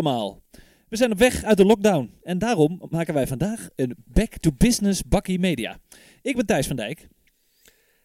Allemaal. 0.00 0.42
We 0.88 0.96
zijn 0.96 1.12
op 1.12 1.18
weg 1.18 1.44
uit 1.44 1.56
de 1.56 1.64
lockdown 1.64 2.12
en 2.22 2.38
daarom 2.38 2.82
maken 2.90 3.14
wij 3.14 3.26
vandaag 3.26 3.68
een 3.76 3.96
Back 4.04 4.36
to 4.36 4.50
Business 4.56 5.02
Bakkie 5.04 5.38
Media. 5.38 5.78
Ik 6.22 6.36
ben 6.36 6.46
Thijs 6.46 6.66
van 6.66 6.76
Dijk. 6.76 7.08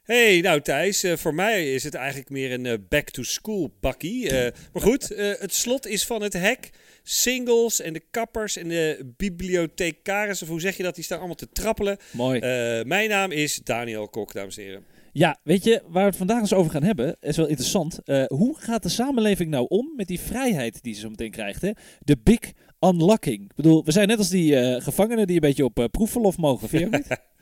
Hey, 0.03 0.41
nou 0.41 0.61
Thijs, 0.61 1.03
uh, 1.03 1.15
voor 1.15 1.33
mij 1.33 1.73
is 1.73 1.83
het 1.83 1.93
eigenlijk 1.93 2.29
meer 2.29 2.51
een 2.51 2.65
uh, 2.65 2.73
back-to-school 2.89 3.77
bakkie. 3.79 4.23
Uh, 4.23 4.31
maar 4.73 4.81
goed, 4.81 5.07
het 5.15 5.53
slot 5.53 5.87
is 5.87 6.05
van 6.05 6.21
het 6.21 6.33
hek. 6.33 6.69
Singles 7.03 7.81
en 7.81 7.93
de 7.93 8.03
kappers 8.11 8.57
en 8.57 8.67
de 8.67 9.13
bibliothecaris, 9.17 10.41
of 10.41 10.47
hoe 10.47 10.61
zeg 10.61 10.77
je 10.77 10.83
dat, 10.83 10.95
die 10.95 11.03
staan 11.03 11.17
allemaal 11.17 11.35
te 11.35 11.51
trappelen. 11.51 11.97
Mooi. 12.11 12.39
mijn 12.83 13.09
naam 13.09 13.31
is 13.31 13.55
Daniel 13.55 14.09
Kok, 14.09 14.33
dames 14.33 14.57
en 14.57 14.63
heren. 14.63 14.85
Ja, 15.17 15.39
weet 15.43 15.63
je, 15.63 15.81
waar 15.87 16.01
we 16.01 16.09
het 16.09 16.17
vandaag 16.17 16.39
eens 16.39 16.53
over 16.53 16.71
gaan 16.71 16.83
hebben, 16.83 17.17
is 17.19 17.37
wel 17.37 17.47
interessant. 17.47 17.99
hoe 18.27 18.55
gaat 18.57 18.83
de 18.83 18.89
samenleving 18.89 19.49
nou 19.49 19.65
om 19.67 19.93
met 19.95 20.07
die 20.07 20.19
vrijheid 20.19 20.83
die 20.83 20.93
ze 20.93 20.99
zo 20.99 21.09
meteen 21.09 21.31
krijgt? 21.31 21.61
Hè? 21.61 21.71
De 21.99 22.17
big 22.23 22.39
unlocking. 22.79 23.43
Ik 23.43 23.55
bedoel, 23.55 23.83
we 23.85 23.91
zijn 23.91 24.07
net 24.07 24.17
als 24.17 24.29
die 24.29 24.81
gevangenen 24.81 25.27
die 25.27 25.35
een 25.35 25.41
beetje 25.41 25.65
op 25.65 25.87
proefverlof 25.91 26.37
mogen, 26.37 26.69
vind 26.69 26.95
je? 26.95 27.17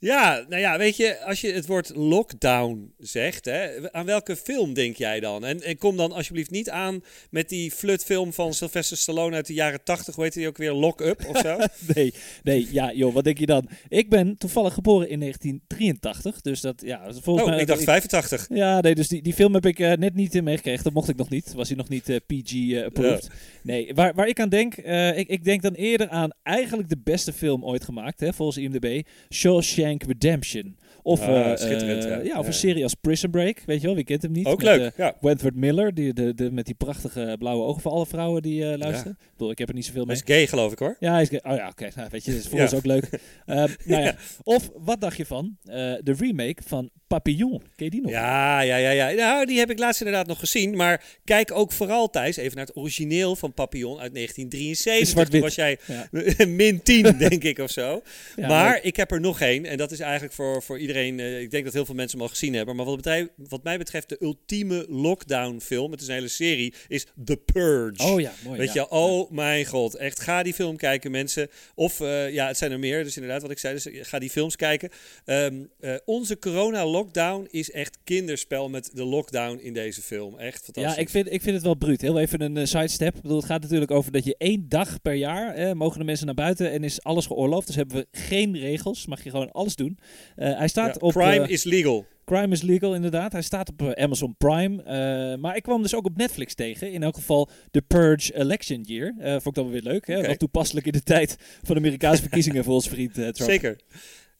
Ja, 0.00 0.44
nou 0.48 0.60
ja, 0.60 0.78
weet 0.78 0.96
je, 0.96 1.20
als 1.24 1.40
je 1.40 1.52
het 1.52 1.66
woord 1.66 1.92
lockdown 1.94 2.92
zegt, 2.98 3.44
hè, 3.44 3.92
aan 3.92 4.06
welke 4.06 4.36
film 4.36 4.74
denk 4.74 4.96
jij 4.96 5.20
dan? 5.20 5.44
En, 5.44 5.62
en 5.62 5.78
kom 5.78 5.96
dan 5.96 6.12
alsjeblieft 6.12 6.50
niet 6.50 6.70
aan 6.70 7.02
met 7.30 7.48
die 7.48 7.70
flutfilm 7.70 8.32
van 8.32 8.54
Sylvester 8.54 8.96
Stallone 8.96 9.36
uit 9.36 9.46
de 9.46 9.52
jaren 9.52 9.82
80, 9.84 10.14
hoe 10.14 10.24
heet 10.24 10.32
die 10.32 10.48
ook 10.48 10.56
weer, 10.56 10.72
Lock 10.72 11.00
Up 11.00 11.24
of 11.26 11.38
zo? 11.38 11.58
nee, 11.94 12.14
nee, 12.42 12.68
ja 12.70 12.92
joh, 12.92 13.14
wat 13.14 13.24
denk 13.24 13.38
je 13.38 13.46
dan? 13.46 13.68
Ik 13.88 14.08
ben 14.08 14.36
toevallig 14.36 14.74
geboren 14.74 15.08
in 15.08 15.20
1983, 15.20 16.40
dus 16.40 16.60
dat, 16.60 16.82
ja, 16.84 17.12
volgens 17.12 17.44
oh, 17.44 17.50
mij... 17.50 17.60
ik 17.60 17.66
dacht 17.66 17.84
85. 17.84 18.46
Ja, 18.48 18.80
nee, 18.80 18.94
dus 18.94 19.08
die, 19.08 19.22
die 19.22 19.34
film 19.34 19.54
heb 19.54 19.66
ik 19.66 19.78
uh, 19.78 19.92
net 19.92 20.14
niet 20.14 20.42
meegekregen, 20.42 20.84
dat 20.84 20.92
mocht 20.92 21.08
ik 21.08 21.16
nog 21.16 21.30
niet, 21.30 21.52
was 21.54 21.68
hij 21.68 21.76
nog 21.76 21.88
niet 21.88 22.08
uh, 22.08 22.16
PG-approved. 22.26 23.24
Uh, 23.24 23.30
Nee, 23.62 23.94
waar, 23.94 24.14
waar 24.14 24.28
ik 24.28 24.40
aan 24.40 24.48
denk, 24.48 24.76
ik, 24.76 25.28
ik 25.28 25.44
denk 25.44 25.62
dan 25.62 25.72
eerder 25.72 26.08
aan 26.08 26.30
eigenlijk 26.42 26.88
de 26.88 26.98
beste 27.04 27.32
film 27.32 27.64
ooit 27.64 27.84
gemaakt, 27.84 28.20
hè, 28.20 28.32
volgens 28.32 28.58
IMDb, 28.58 29.06
Shawshank 29.30 29.87
Redemption. 29.96 30.76
Of, 31.02 31.20
ah, 31.20 31.28
uh, 31.28 32.02
ja. 32.02 32.20
ja. 32.22 32.38
of 32.38 32.46
een 32.46 32.52
serie 32.52 32.82
als 32.82 32.94
Prison 32.94 33.30
Break, 33.30 33.62
weet 33.66 33.80
je 33.80 33.86
wel, 33.86 33.96
wie 33.96 34.04
kent 34.04 34.22
hem 34.22 34.32
niet? 34.32 34.46
Ook 34.46 34.62
met, 34.62 34.76
leuk, 34.76 34.92
ja. 34.96 35.16
Wentworth 35.20 35.54
Miller, 35.54 35.94
die, 35.94 36.12
de, 36.12 36.34
de, 36.34 36.50
met 36.50 36.66
die 36.66 36.74
prachtige 36.74 37.36
blauwe 37.38 37.64
ogen 37.64 37.82
voor 37.82 37.90
alle 37.90 38.06
vrouwen 38.06 38.42
die 38.42 38.78
luisteren. 38.78 39.12
Ik 39.12 39.30
bedoel, 39.32 39.50
ik 39.50 39.58
heb 39.58 39.68
er 39.68 39.74
niet 39.74 39.86
zoveel 39.86 40.04
mee. 40.04 40.16
Hij 40.16 40.26
is 40.26 40.34
gay, 40.34 40.46
geloof 40.46 40.72
ik 40.72 40.78
hoor. 40.78 40.96
Ja, 41.00 41.12
hij 41.12 41.22
is 41.22 41.28
gay. 41.28 41.40
Oh 41.42 41.56
ja, 41.56 41.68
oké. 41.68 41.82
Okay. 41.84 41.92
Nou, 41.96 42.08
weet 42.10 42.24
je, 42.24 42.30
dat 42.30 42.40
is 42.40 42.48
voor 42.48 42.60
ons 42.60 42.74
ook 42.74 42.86
leuk. 42.86 43.08
Uh, 43.46 43.54
nou 43.84 44.02
ja. 44.02 44.14
Of, 44.42 44.70
wat 44.74 45.00
dacht 45.00 45.16
je 45.16 45.26
van 45.26 45.56
de 46.02 46.14
remake 46.18 46.62
van 46.66 46.90
Papillon. 47.08 47.62
Ken 47.76 47.84
je 47.84 47.90
die 47.90 48.00
nog? 48.00 48.10
Ja, 48.10 48.60
ja, 48.60 48.76
ja, 48.76 48.90
ja. 48.90 49.10
Nou, 49.10 49.46
die 49.46 49.58
heb 49.58 49.70
ik 49.70 49.78
laatst 49.78 50.00
inderdaad 50.00 50.26
nog 50.26 50.38
gezien. 50.38 50.76
Maar 50.76 51.04
kijk 51.24 51.52
ook 51.52 51.72
vooral, 51.72 52.10
Thijs, 52.10 52.36
even 52.36 52.56
naar 52.56 52.66
het 52.66 52.76
origineel 52.76 53.36
van 53.36 53.52
Papillon 53.52 54.00
uit 54.00 54.14
1973. 54.14 55.28
Toen 55.28 55.40
was 55.40 55.54
jij 55.54 55.78
ja. 55.86 56.08
min 56.46 56.82
10, 56.82 57.18
denk 57.28 57.44
ik, 57.44 57.58
of 57.58 57.70
zo. 57.70 58.02
Ja, 58.36 58.48
maar 58.48 58.72
leuk. 58.72 58.82
ik 58.82 58.96
heb 58.96 59.10
er 59.10 59.20
nog 59.20 59.40
één. 59.40 59.64
En 59.64 59.76
dat 59.76 59.90
is 59.90 60.00
eigenlijk 60.00 60.32
voor, 60.32 60.62
voor 60.62 60.78
iedereen... 60.78 61.18
Uh, 61.18 61.40
ik 61.40 61.50
denk 61.50 61.64
dat 61.64 61.72
heel 61.72 61.84
veel 61.84 61.94
mensen 61.94 62.18
hem 62.18 62.26
al 62.26 62.32
gezien 62.32 62.54
hebben. 62.54 62.76
Maar 62.76 62.84
wat, 62.84 62.96
betreft, 62.96 63.28
wat 63.36 63.62
mij 63.62 63.78
betreft 63.78 64.08
de 64.08 64.16
ultieme 64.20 64.86
lockdown 64.88 65.60
film... 65.60 65.90
het 65.90 66.00
is 66.00 66.06
een 66.06 66.14
hele 66.14 66.28
serie, 66.28 66.74
is 66.88 67.06
The 67.24 67.36
Purge. 67.36 68.02
Oh 68.02 68.20
ja, 68.20 68.32
mooi. 68.44 68.58
Weet 68.58 68.72
ja. 68.72 68.82
je, 68.82 68.88
oh 68.88 69.30
mijn 69.30 69.64
god. 69.64 69.94
Echt, 69.94 70.20
ga 70.20 70.42
die 70.42 70.54
film 70.54 70.76
kijken, 70.76 71.10
mensen. 71.10 71.48
Of, 71.74 72.00
uh, 72.00 72.32
ja, 72.32 72.46
het 72.46 72.56
zijn 72.56 72.72
er 72.72 72.78
meer. 72.78 73.04
Dus 73.04 73.16
inderdaad, 73.16 73.42
wat 73.42 73.50
ik 73.50 73.58
zei, 73.58 73.74
dus 73.74 74.08
ga 74.08 74.18
die 74.18 74.30
films 74.30 74.56
kijken. 74.56 74.90
Um, 75.24 75.70
uh, 75.80 75.94
onze 76.04 76.38
corona 76.38 76.84
lockdown 76.98 77.46
is 77.50 77.70
echt 77.70 77.98
kinderspel 78.04 78.68
met 78.68 78.90
de 78.92 79.04
lockdown 79.04 79.58
in 79.62 79.72
deze 79.72 80.02
film. 80.02 80.38
Echt 80.38 80.64
fantastisch. 80.64 80.94
Ja, 80.94 81.00
ik 81.00 81.08
vind, 81.08 81.32
ik 81.32 81.42
vind 81.42 81.54
het 81.54 81.64
wel 81.64 81.74
bruut. 81.74 82.00
Heel 82.00 82.18
even 82.18 82.40
een 82.40 82.56
uh, 82.56 82.64
sidestep. 82.64 83.16
Ik 83.16 83.22
bedoel, 83.22 83.36
het 83.36 83.46
gaat 83.46 83.62
natuurlijk 83.62 83.90
over 83.90 84.12
dat 84.12 84.24
je 84.24 84.34
één 84.38 84.68
dag 84.68 85.02
per 85.02 85.14
jaar 85.14 85.54
eh, 85.54 85.72
mogen 85.72 85.98
de 85.98 86.04
mensen 86.04 86.26
naar 86.26 86.34
buiten 86.34 86.70
en 86.70 86.84
is 86.84 87.02
alles 87.02 87.26
geoorloofd. 87.26 87.66
Dus 87.66 87.76
hebben 87.76 87.96
we 87.96 88.06
geen 88.10 88.58
regels. 88.58 89.06
Mag 89.06 89.24
je 89.24 89.30
gewoon 89.30 89.52
alles 89.52 89.76
doen. 89.76 89.98
Uh, 90.36 90.58
hij 90.58 90.68
staat 90.68 90.94
ja, 90.94 91.06
op. 91.06 91.12
Crime 91.12 91.48
is 91.48 91.64
legal. 91.64 92.06
Crime 92.24 92.52
is 92.52 92.62
legal, 92.62 92.94
inderdaad. 92.94 93.32
Hij 93.32 93.42
staat 93.42 93.68
op 93.68 93.94
Amazon 93.94 94.34
Prime. 94.38 94.82
Uh, 94.82 95.40
maar 95.40 95.56
ik 95.56 95.62
kwam 95.62 95.82
dus 95.82 95.94
ook 95.94 96.06
op 96.06 96.16
Netflix 96.16 96.54
tegen. 96.54 96.92
In 96.92 97.02
elk 97.02 97.14
geval 97.14 97.48
The 97.70 97.82
Purge 97.82 98.34
Election 98.36 98.82
Year. 98.82 99.14
Uh, 99.18 99.30
vond 99.30 99.46
ik 99.46 99.54
dan 99.54 99.70
weer 99.70 99.82
leuk. 99.82 100.06
Hè? 100.06 100.14
Okay. 100.14 100.26
Wel 100.26 100.36
toepasselijk 100.36 100.86
in 100.86 100.92
de 100.92 101.02
tijd 101.02 101.36
van 101.62 101.74
de 101.74 101.80
Amerikaanse 101.80 102.22
verkiezingen 102.22 102.64
voor 102.64 102.74
ons 102.74 102.88
vriend 102.88 103.18
uh, 103.18 103.28
Trump. 103.28 103.50
Zeker. 103.50 103.78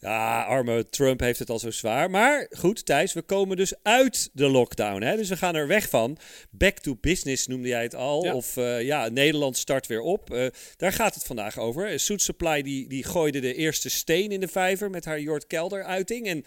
Ja, 0.00 0.42
arme 0.42 0.88
Trump 0.88 1.20
heeft 1.20 1.38
het 1.38 1.50
al 1.50 1.58
zo 1.58 1.70
zwaar. 1.70 2.10
Maar 2.10 2.46
goed, 2.50 2.86
Thijs, 2.86 3.12
we 3.12 3.22
komen 3.22 3.56
dus 3.56 3.74
uit 3.82 4.30
de 4.32 4.48
lockdown. 4.48 5.02
Hè? 5.02 5.16
Dus 5.16 5.28
we 5.28 5.36
gaan 5.36 5.54
er 5.54 5.66
weg 5.66 5.88
van. 5.88 6.18
Back 6.50 6.78
to 6.78 6.96
business 7.00 7.46
noemde 7.46 7.68
jij 7.68 7.82
het 7.82 7.94
al. 7.94 8.24
Ja. 8.24 8.34
Of 8.34 8.56
uh, 8.56 8.82
ja, 8.82 9.08
Nederland 9.08 9.56
start 9.56 9.86
weer 9.86 10.00
op. 10.00 10.32
Uh, 10.32 10.46
daar 10.76 10.92
gaat 10.92 11.14
het 11.14 11.24
vandaag 11.24 11.58
over. 11.58 12.00
Suit 12.00 12.22
Supply 12.22 12.62
die, 12.62 12.88
die 12.88 13.04
gooide 13.04 13.40
de 13.40 13.54
eerste 13.54 13.90
steen 13.90 14.30
in 14.30 14.40
de 14.40 14.48
vijver 14.48 14.90
met 14.90 15.04
haar 15.04 15.20
Jort 15.20 15.46
Kelder 15.46 15.84
uiting. 15.84 16.26
En 16.26 16.44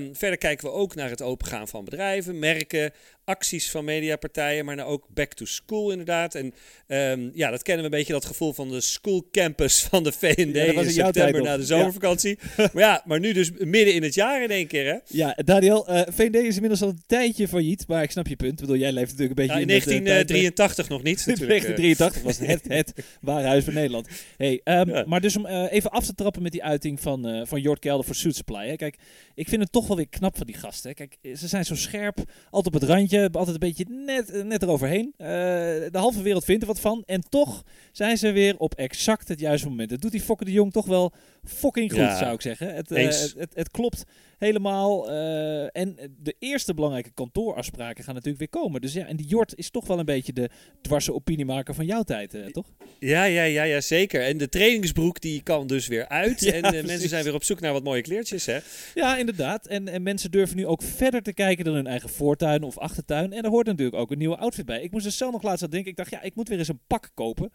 um, 0.00 0.16
verder 0.16 0.38
kijken 0.38 0.66
we 0.66 0.72
ook 0.72 0.94
naar 0.94 1.10
het 1.10 1.22
opengaan 1.22 1.68
van 1.68 1.84
bedrijven, 1.84 2.38
merken, 2.38 2.92
acties 3.26 3.70
van 3.70 3.84
mediapartijen, 3.84 4.64
maar 4.64 4.76
nou 4.76 4.88
ook 4.88 5.06
back 5.08 5.32
to 5.32 5.44
school 5.44 5.90
inderdaad. 5.90 6.34
En 6.34 6.54
um, 6.88 7.30
ja, 7.34 7.50
dat 7.50 7.62
kennen 7.62 7.84
we 7.84 7.90
een 7.90 7.98
beetje, 7.98 8.12
dat 8.12 8.24
gevoel 8.24 8.52
van 8.52 8.70
de 8.70 8.80
school 8.80 9.28
campus 9.30 9.82
van 9.90 10.02
de 10.02 10.12
VND 10.12 10.54
ja, 10.54 10.64
in 10.64 10.90
september 10.90 11.42
na 11.42 11.56
de 11.56 11.64
zomervakantie. 11.64 12.38
Ja. 12.56 12.70
maar 12.72 12.82
ja, 12.82 13.02
maar 13.04 13.20
nu 13.20 13.32
dus 13.32 13.50
midden 13.58 13.94
in 13.94 14.02
het 14.02 14.14
jaar 14.14 14.42
in 14.42 14.50
één 14.50 14.66
keer 14.66 14.84
hè? 14.84 14.98
Ja, 15.06 15.38
Daniel, 15.44 15.90
uh, 15.90 16.02
VND 16.06 16.34
is 16.34 16.54
inmiddels 16.54 16.82
al 16.82 16.88
een 16.88 17.02
tijdje 17.06 17.48
failliet, 17.48 17.86
maar 17.86 18.02
ik 18.02 18.10
snap 18.10 18.26
je 18.26 18.36
punt. 18.36 18.52
Ik 18.52 18.60
bedoel, 18.60 18.76
jij 18.76 18.92
leeft 18.92 19.10
natuurlijk 19.10 19.40
een 19.40 19.46
beetje 19.46 19.66
ja, 19.66 19.66
in, 19.66 19.96
in 19.96 20.04
1983 20.04 20.88
nog 20.88 21.02
niet 21.02 21.26
In 21.26 21.48
1983 21.48 22.22
was 22.22 22.38
het 22.38 22.62
het 22.68 22.92
ware 23.20 23.46
huis 23.46 23.64
van 23.64 23.74
Nederland. 23.74 24.08
Hey, 24.36 24.60
um, 24.64 24.88
ja. 24.88 25.04
Maar 25.06 25.20
dus 25.20 25.36
om 25.36 25.46
uh, 25.46 25.72
even 25.72 25.90
af 25.90 26.04
te 26.06 26.14
trappen 26.14 26.42
met 26.42 26.52
die 26.52 26.64
uiting 26.64 27.00
van, 27.00 27.46
van 27.46 27.60
Jort 27.60 27.78
Kelder 27.78 28.06
voor 28.06 28.14
Suit 28.14 28.36
Supply. 28.36 28.68
Hè. 28.68 28.76
Kijk, 28.76 28.96
ik 29.34 29.48
vind 29.48 29.62
het 29.62 29.72
toch 29.72 29.86
wel 29.86 29.96
weer 29.96 30.08
knap 30.08 30.36
van 30.36 30.46
die 30.46 30.56
gasten. 30.56 30.90
Hè. 30.90 30.94
Kijk, 30.94 31.36
ze 31.36 31.48
zijn 31.48 31.64
zo 31.64 31.74
scherp, 31.74 32.18
altijd 32.50 32.74
op 32.74 32.80
het 32.80 32.90
randje, 32.90 33.15
altijd 33.22 33.48
een 33.48 33.58
beetje 33.58 33.86
net, 33.88 34.44
net 34.44 34.62
eroverheen. 34.62 35.14
Uh, 35.18 35.26
de 35.26 35.88
halve 35.92 36.22
wereld 36.22 36.44
vindt 36.44 36.62
er 36.62 36.68
wat 36.68 36.80
van. 36.80 37.02
En 37.06 37.20
toch 37.28 37.62
zijn 37.92 38.18
ze 38.18 38.30
weer 38.30 38.54
op 38.58 38.74
exact 38.74 39.28
het 39.28 39.40
juiste 39.40 39.68
moment. 39.68 39.90
Dat 39.90 40.00
doet 40.00 40.10
die 40.10 40.20
Fokker 40.20 40.46
de 40.46 40.52
Jong 40.52 40.72
toch 40.72 40.86
wel 40.86 41.12
fucking 41.44 41.90
goed, 41.90 42.00
ja, 42.00 42.16
zou 42.16 42.34
ik 42.34 42.40
zeggen. 42.40 42.74
Het, 42.74 42.90
uh, 42.90 43.04
het, 43.04 43.34
het, 43.38 43.54
het, 43.54 43.70
klopt 43.70 44.04
helemaal. 44.38 45.10
Uh, 45.10 45.76
en 45.76 45.96
de 46.22 46.34
eerste 46.38 46.74
belangrijke 46.74 47.10
kantoorafspraken 47.14 48.04
gaan 48.04 48.14
natuurlijk 48.14 48.52
weer 48.52 48.62
komen. 48.62 48.80
Dus 48.80 48.92
ja, 48.92 49.06
en 49.06 49.16
die 49.16 49.26
Jort 49.26 49.56
is 49.56 49.70
toch 49.70 49.86
wel 49.86 49.98
een 49.98 50.04
beetje 50.04 50.32
de 50.32 50.50
dwarse 50.80 51.14
opiniemaker 51.14 51.74
van 51.74 51.86
jouw 51.86 52.02
tijd, 52.02 52.34
uh, 52.34 52.46
toch? 52.46 52.66
Ja, 52.98 53.24
ja, 53.24 53.42
ja, 53.42 53.62
ja, 53.62 53.80
zeker. 53.80 54.22
En 54.22 54.38
de 54.38 54.48
trainingsbroek 54.48 55.20
die 55.20 55.42
kan 55.42 55.66
dus 55.66 55.86
weer 55.86 56.08
uit. 56.08 56.40
ja, 56.44 56.52
en 56.52 56.86
mensen 56.86 57.08
zijn 57.08 57.24
weer 57.24 57.34
op 57.34 57.44
zoek 57.44 57.60
naar 57.60 57.72
wat 57.72 57.84
mooie 57.84 58.02
kleertjes, 58.02 58.46
hè? 58.46 58.58
Ja, 58.94 59.16
inderdaad. 59.16 59.66
En, 59.66 59.88
en 59.88 60.02
mensen 60.02 60.30
durven 60.30 60.56
nu 60.56 60.66
ook 60.66 60.82
verder 60.82 61.22
te 61.22 61.32
kijken 61.32 61.64
dan 61.64 61.74
hun 61.74 61.86
eigen 61.86 62.08
voortuin 62.08 62.62
of 62.62 62.78
achtertuin. 62.78 63.04
En 63.06 63.32
er 63.32 63.48
hoort 63.48 63.66
natuurlijk 63.66 63.96
ook 63.96 64.10
een 64.10 64.18
nieuwe 64.18 64.36
outfit 64.36 64.66
bij. 64.66 64.82
Ik 64.82 64.90
moest 64.90 65.06
er 65.06 65.12
zelf 65.12 65.32
nog 65.32 65.42
laatst 65.42 65.64
aan 65.64 65.70
denken. 65.70 65.90
Ik 65.90 65.96
dacht, 65.96 66.10
ja, 66.10 66.22
ik 66.22 66.34
moet 66.34 66.48
weer 66.48 66.58
eens 66.58 66.68
een 66.68 66.80
pak 66.86 67.10
kopen. 67.14 67.52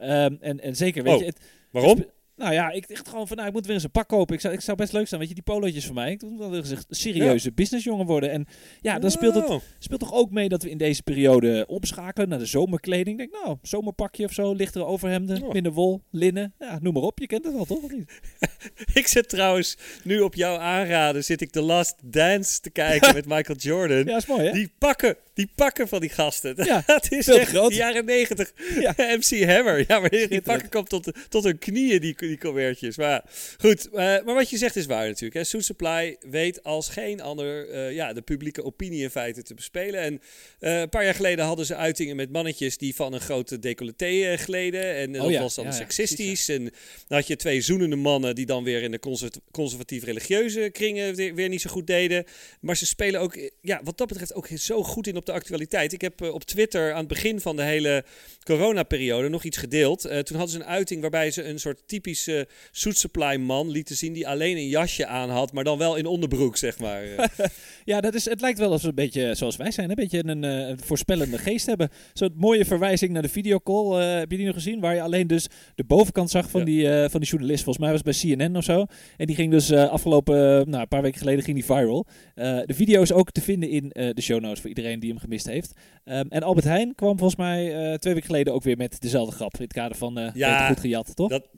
Um, 0.00 0.38
en, 0.40 0.60
en 0.60 0.76
zeker, 0.76 1.02
weet 1.02 1.14
oh, 1.14 1.20
je... 1.20 1.26
Het, 1.26 1.40
waarom? 1.70 2.04
Nou 2.38 2.52
ja, 2.52 2.70
ik 2.70 2.88
dacht 2.88 3.08
gewoon 3.08 3.26
van, 3.26 3.36
nou, 3.36 3.48
ik 3.48 3.54
moet 3.54 3.66
weer 3.66 3.74
eens 3.74 3.84
een 3.84 3.90
pak 3.90 4.08
kopen. 4.08 4.34
Ik 4.34 4.40
zou, 4.40 4.54
ik 4.54 4.60
zou 4.60 4.76
best 4.76 4.92
leuk 4.92 5.08
zijn, 5.08 5.20
weet 5.20 5.28
je, 5.28 5.34
die 5.34 5.44
polootjes 5.44 5.86
van 5.86 5.94
mij. 5.94 6.10
Ik 6.10 6.22
moet 6.22 6.38
wel 6.38 6.54
eens 6.54 6.70
een 6.70 6.78
serieuze 6.88 7.48
ja. 7.48 7.54
businessjongen 7.54 8.06
worden. 8.06 8.30
En 8.30 8.46
ja, 8.80 8.98
dan 8.98 9.10
speelt 9.10 9.34
het 9.34 9.62
speelt 9.78 10.00
toch 10.00 10.12
ook 10.12 10.30
mee 10.30 10.48
dat 10.48 10.62
we 10.62 10.70
in 10.70 10.78
deze 10.78 11.02
periode 11.02 11.64
opschakelen 11.66 12.28
naar 12.28 12.38
de 12.38 12.46
zomerkleding. 12.46 13.20
Ik 13.20 13.30
denk, 13.30 13.44
nou, 13.44 13.58
zomerpakje 13.62 14.24
of 14.24 14.32
zo, 14.32 14.52
lichtere 14.52 14.84
overhemden, 14.84 15.42
oh. 15.42 15.52
minder 15.52 15.72
wol, 15.72 16.02
linnen. 16.10 16.54
Ja, 16.58 16.78
noem 16.80 16.92
maar 16.92 17.02
op, 17.02 17.18
je 17.18 17.26
kent 17.26 17.44
het 17.44 17.54
wel, 17.54 17.64
toch? 17.64 17.82
Of 17.82 17.92
niet? 17.92 18.20
ik 18.92 19.06
zit 19.06 19.28
trouwens, 19.28 19.76
nu 20.02 20.20
op 20.20 20.34
jouw 20.34 20.58
aanraden, 20.58 21.24
zit 21.24 21.40
ik 21.40 21.50
The 21.50 21.62
Last 21.62 21.94
Dance 22.02 22.60
te 22.60 22.70
kijken 22.70 23.14
met 23.14 23.26
Michael 23.26 23.58
Jordan. 23.58 24.04
Ja, 24.04 24.16
is 24.16 24.26
mooi, 24.26 24.46
hè? 24.46 24.52
Die 24.52 24.72
pakken, 24.78 25.16
die 25.38 25.50
pakken 25.54 25.88
van 25.88 26.00
die 26.00 26.08
gasten. 26.08 26.54
Ja, 26.56 26.82
dat 26.86 27.12
is 27.12 27.28
echt 27.28 27.48
groot. 27.48 27.70
de 27.70 27.76
jaren 27.76 28.04
negentig. 28.04 28.52
Ja. 28.80 28.94
MC 29.18 29.44
Hammer. 29.44 29.84
Ja, 29.88 30.00
maar 30.00 30.10
die 30.10 30.42
pakken 30.42 30.68
komt 30.68 30.88
tot, 30.88 31.10
tot 31.28 31.44
hun 31.44 31.58
knieën, 31.58 32.00
die 32.00 32.16
die 32.16 32.38
convertjes. 32.38 32.96
Maar 32.96 33.24
goed, 33.58 33.86
uh, 33.86 33.94
maar 33.94 34.34
wat 34.34 34.50
je 34.50 34.56
zegt 34.56 34.76
is 34.76 34.86
waar 34.86 35.06
natuurlijk. 35.06 35.34
Hè. 35.34 35.44
Suit 35.44 35.64
Supply 35.64 36.16
weet 36.20 36.62
als 36.62 36.88
geen 36.88 37.20
ander 37.20 37.68
uh, 37.70 37.92
ja, 37.92 38.12
de 38.12 38.20
publieke 38.20 38.64
opinie 38.64 39.02
in 39.02 39.10
feite 39.10 39.42
te 39.42 39.54
bespelen. 39.54 40.00
En 40.00 40.20
uh, 40.60 40.80
een 40.80 40.88
paar 40.88 41.04
jaar 41.04 41.14
geleden 41.14 41.44
hadden 41.44 41.66
ze 41.66 41.76
uitingen 41.76 42.16
met 42.16 42.32
mannetjes 42.32 42.78
die 42.78 42.94
van 42.94 43.12
een 43.12 43.20
grote 43.20 43.58
decolleté 43.58 44.36
gleden. 44.36 44.94
En 44.94 45.14
oh, 45.14 45.22
dat 45.22 45.30
ja. 45.30 45.40
was 45.40 45.54
dan 45.54 45.64
ja, 45.64 45.70
seksistisch. 45.70 46.48
En 46.48 46.62
dan 46.62 47.18
had 47.18 47.26
je 47.26 47.36
twee 47.36 47.60
zoenende 47.60 47.96
mannen 47.96 48.34
die 48.34 48.46
dan 48.46 48.64
weer 48.64 48.82
in 48.82 48.90
de 48.90 49.00
conservatief-religieuze 49.50 50.68
kringen 50.72 51.14
weer, 51.14 51.34
weer, 51.34 51.48
niet 51.48 51.60
zo 51.60 51.70
goed 51.70 51.86
deden. 51.86 52.24
Maar 52.60 52.76
ze 52.76 52.86
spelen 52.86 53.20
ook, 53.20 53.50
ja, 53.60 53.80
wat 53.84 53.98
dat 53.98 54.08
betreft, 54.08 54.34
ook 54.34 54.48
zo 54.54 54.82
goed 54.82 55.06
in 55.06 55.16
op 55.16 55.26
de 55.28 55.34
actualiteit. 55.34 55.92
Ik 55.92 56.00
heb 56.00 56.22
op 56.22 56.44
Twitter 56.44 56.92
aan 56.92 56.98
het 56.98 57.08
begin 57.08 57.40
van 57.40 57.56
de 57.56 57.62
hele 57.62 58.04
coronaperiode 58.42 59.28
nog 59.28 59.44
iets 59.44 59.56
gedeeld. 59.56 60.00
toen 60.00 60.36
hadden 60.36 60.48
ze 60.48 60.56
een 60.56 60.64
uiting 60.64 61.00
waarbij 61.00 61.30
ze 61.30 61.44
een 61.44 61.58
soort 61.58 61.82
typische 61.86 62.48
Suit 62.70 62.98
Supply 62.98 63.36
man 63.36 63.70
lieten 63.70 63.96
zien 63.96 64.12
die 64.12 64.28
alleen 64.28 64.56
een 64.56 64.68
jasje 64.68 65.06
aan 65.06 65.30
had, 65.30 65.52
maar 65.52 65.64
dan 65.64 65.78
wel 65.78 65.96
in 65.96 66.06
onderbroek, 66.06 66.56
zeg 66.56 66.78
maar. 66.78 67.30
ja, 67.84 68.00
dat 68.00 68.14
is, 68.14 68.24
het 68.24 68.40
lijkt 68.40 68.58
wel 68.58 68.66
alsof 68.66 68.80
ze 68.80 68.88
een 68.88 68.94
beetje 68.94 69.34
zoals 69.34 69.56
wij 69.56 69.70
zijn, 69.70 69.90
een 69.90 69.96
beetje 69.96 70.26
een, 70.26 70.78
voorspellende 70.84 71.38
geest 71.38 71.66
hebben. 71.66 71.90
Zo'n 72.12 72.32
mooie 72.36 72.64
verwijzing 72.64 73.12
naar 73.12 73.22
de 73.22 73.28
videocall, 73.28 74.00
uh, 74.00 74.18
heb 74.18 74.30
je 74.30 74.36
die 74.36 74.46
nog 74.46 74.54
gezien? 74.54 74.80
Waar 74.80 74.94
je 74.94 75.02
alleen 75.02 75.26
dus 75.26 75.46
de 75.74 75.84
bovenkant 75.84 76.30
zag 76.30 76.50
van, 76.50 76.64
die, 76.64 77.08
van 77.08 77.20
die 77.20 77.28
journalist. 77.28 77.64
Volgens 77.64 77.84
mij 77.84 77.94
was 77.94 78.02
het 78.04 78.24
bij 78.24 78.36
CNN 78.36 78.56
of 78.56 78.64
zo. 78.64 78.86
En 79.16 79.26
die 79.26 79.36
ging 79.36 79.50
dus 79.50 79.72
afgelopen, 79.72 80.34
nou, 80.70 80.82
een 80.82 80.88
paar 80.88 81.02
weken 81.02 81.18
geleden 81.18 81.44
ging 81.44 81.56
die 81.56 81.64
viral. 81.64 82.06
de 82.34 82.74
video 82.74 83.02
is 83.02 83.12
ook 83.12 83.30
te 83.30 83.40
vinden 83.40 83.70
in 83.70 83.88
de 83.88 84.22
show 84.22 84.40
notes 84.40 84.60
voor 84.60 84.68
iedereen 84.68 85.00
die 85.00 85.10
hem 85.10 85.17
gemist 85.20 85.46
heeft. 85.46 85.72
Um, 86.04 86.28
en 86.28 86.42
Albert 86.42 86.66
Heijn 86.66 86.94
kwam 86.94 87.18
volgens 87.18 87.40
mij 87.40 87.66
twee 87.98 88.14
weken 88.14 88.28
geleden 88.28 88.54
ook 88.54 88.62
weer 88.62 88.76
met 88.76 89.00
dezelfde 89.00 89.36
grap. 89.36 89.54
In 89.54 89.62
het 89.62 89.72
kader 89.72 89.96
van 89.96 90.30
ja, 90.34 90.68
goed 90.68 90.80
gejat, 90.80 91.16
toch? 91.16 91.28
Dat, 91.30 91.48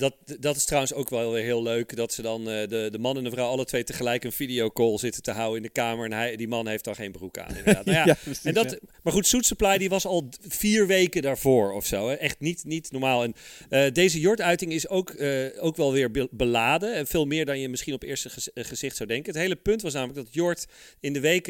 dat, 0.00 0.14
dat 0.40 0.56
is 0.56 0.64
trouwens 0.64 0.92
ook 0.92 1.10
wel 1.10 1.32
weer 1.32 1.42
heel 1.42 1.62
leuk. 1.62 1.96
Dat 1.96 2.12
ze 2.12 2.22
dan 2.22 2.40
uh, 2.40 2.46
de, 2.46 2.88
de 2.92 2.98
man 2.98 3.16
en 3.16 3.24
de 3.24 3.30
vrouw 3.30 3.48
alle 3.48 3.64
twee 3.64 3.84
tegelijk 3.84 4.24
een 4.24 4.32
videocall 4.32 4.98
zitten 4.98 5.22
te 5.22 5.30
houden 5.30 5.56
in 5.56 5.62
de 5.62 5.68
kamer. 5.68 6.04
En 6.04 6.12
hij, 6.12 6.36
die 6.36 6.48
man 6.48 6.68
heeft 6.68 6.84
dan 6.84 6.94
geen 6.94 7.12
broek 7.12 7.38
aan. 7.38 7.56
Inderdaad. 7.56 7.84
Nou 7.84 7.96
ja, 7.98 8.04
ja 8.06 8.16
precies, 8.22 8.44
en 8.44 8.54
dat, 8.54 8.78
Maar 9.02 9.12
goed, 9.12 9.26
Soet 9.26 9.46
Supply 9.46 9.78
die 9.78 9.88
was 9.88 10.06
al 10.06 10.28
vier 10.48 10.86
weken 10.86 11.22
daarvoor 11.22 11.72
of 11.72 11.86
zo. 11.86 12.08
Hè. 12.08 12.14
Echt 12.14 12.40
niet, 12.40 12.64
niet 12.64 12.92
normaal. 12.92 13.22
En 13.22 13.34
uh, 13.70 13.92
deze 13.92 14.20
Jort-uiting 14.20 14.72
is 14.72 14.88
ook, 14.88 15.10
uh, 15.10 15.46
ook 15.58 15.76
wel 15.76 15.92
weer 15.92 16.28
beladen. 16.30 16.94
En 16.94 17.06
veel 17.06 17.24
meer 17.24 17.46
dan 17.46 17.60
je 17.60 17.68
misschien 17.68 17.94
op 17.94 18.02
eerste 18.02 18.30
gezicht 18.54 18.96
zou 18.96 19.08
denken. 19.08 19.32
Het 19.32 19.42
hele 19.42 19.56
punt 19.56 19.82
was 19.82 19.92
namelijk 19.92 20.18
dat 20.18 20.34
Jort 20.34 20.66
in 21.00 21.12
de 21.12 21.20
weken 21.20 21.48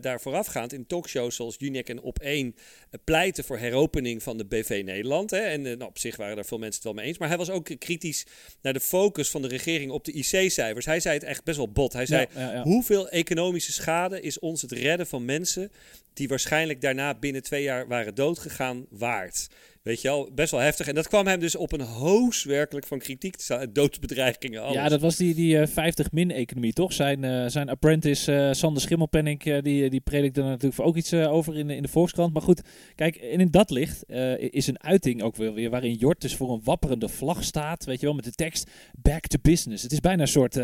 daar 0.00 0.20
voorafgaand 0.20 0.72
in 0.72 0.86
talkshows 0.86 1.36
zoals 1.36 1.56
Uniek 1.58 1.88
en 1.88 2.00
Op1 2.00 2.60
pleiten 3.04 3.44
voor 3.44 3.58
heropening 3.58 4.22
van 4.22 4.38
de 4.38 4.44
BV 4.44 4.82
Nederland. 4.84 5.30
Hè. 5.30 5.38
En 5.38 5.62
nou, 5.62 5.82
op 5.84 5.98
zich 5.98 6.16
waren 6.16 6.36
daar 6.36 6.44
veel 6.44 6.58
mensen 6.58 6.74
het 6.74 6.84
wel 6.84 6.94
mee 6.94 7.06
eens. 7.06 7.18
Maar 7.18 7.28
hij 7.28 7.36
was 7.36 7.50
ook 7.50 7.68
kritisch 7.84 8.26
naar 8.62 8.72
de 8.72 8.80
focus 8.80 9.30
van 9.30 9.42
de 9.42 9.48
regering 9.48 9.90
op 9.90 10.04
de 10.04 10.12
IC-cijfers. 10.12 10.86
Hij 10.86 11.00
zei 11.00 11.14
het 11.14 11.24
echt 11.24 11.44
best 11.44 11.56
wel 11.56 11.72
bot. 11.72 11.92
Hij 11.92 12.06
zei: 12.06 12.26
hoeveel 12.62 13.08
economische 13.08 13.72
schade 13.72 14.20
is 14.20 14.38
ons 14.38 14.62
het 14.62 14.72
redden 14.72 15.06
van 15.06 15.24
mensen 15.24 15.72
die 16.12 16.28
waarschijnlijk 16.28 16.80
daarna 16.80 17.14
binnen 17.14 17.42
twee 17.42 17.62
jaar 17.62 17.88
waren 17.88 18.14
doodgegaan 18.14 18.86
waard? 18.90 19.48
Weet 19.84 20.02
je 20.02 20.08
wel, 20.08 20.30
best 20.34 20.50
wel 20.50 20.60
heftig. 20.60 20.88
En 20.88 20.94
dat 20.94 21.08
kwam 21.08 21.26
hem 21.26 21.40
dus 21.40 21.56
op 21.56 21.72
een 21.72 21.80
hoos 21.80 22.44
werkelijk 22.44 22.86
van 22.86 22.98
kritiek 22.98 23.36
te. 23.36 23.68
Doodsbedreigingen, 23.72 24.62
alles. 24.62 24.74
Ja, 24.74 24.88
dat 24.88 25.00
was 25.00 25.16
die, 25.16 25.34
die 25.34 25.54
uh, 25.54 25.62
eh, 25.62 25.92
50-min-economie, 25.92 26.72
toch? 26.72 26.92
Zijn, 26.92 27.22
uh, 27.22 27.46
zijn 27.46 27.68
apprentice 27.68 28.32
uh, 28.32 28.52
Sander 28.52 28.82
Schimmelpenning, 28.82 29.60
die, 29.60 29.90
die 29.90 30.00
predikte 30.00 30.40
er 30.40 30.46
natuurlijk 30.46 30.80
ook 30.80 30.96
iets 30.96 31.14
over 31.14 31.56
in, 31.56 31.70
in 31.70 31.82
de 31.82 31.88
Volkskrant. 31.88 32.32
Maar 32.32 32.42
goed, 32.42 32.62
kijk, 32.94 33.16
en 33.16 33.40
in 33.40 33.50
dat 33.50 33.70
licht 33.70 34.04
is 34.36 34.66
een 34.66 34.82
uiting 34.82 35.22
ook 35.22 35.36
weer, 35.36 35.54
weer 35.54 35.70
waarin 35.70 35.94
Jort 35.94 36.20
dus 36.20 36.36
voor 36.36 36.52
een 36.52 36.60
wapperende 36.64 37.08
vlag 37.08 37.44
staat. 37.44 37.84
Weet 37.84 38.00
je 38.00 38.06
wel, 38.06 38.14
met 38.14 38.24
de 38.24 38.32
tekst 38.32 38.70
back 39.02 39.26
to 39.26 39.38
business. 39.42 39.82
Het 39.82 39.92
is 39.92 40.00
bijna 40.00 40.22
een 40.22 40.28
soort 40.28 40.58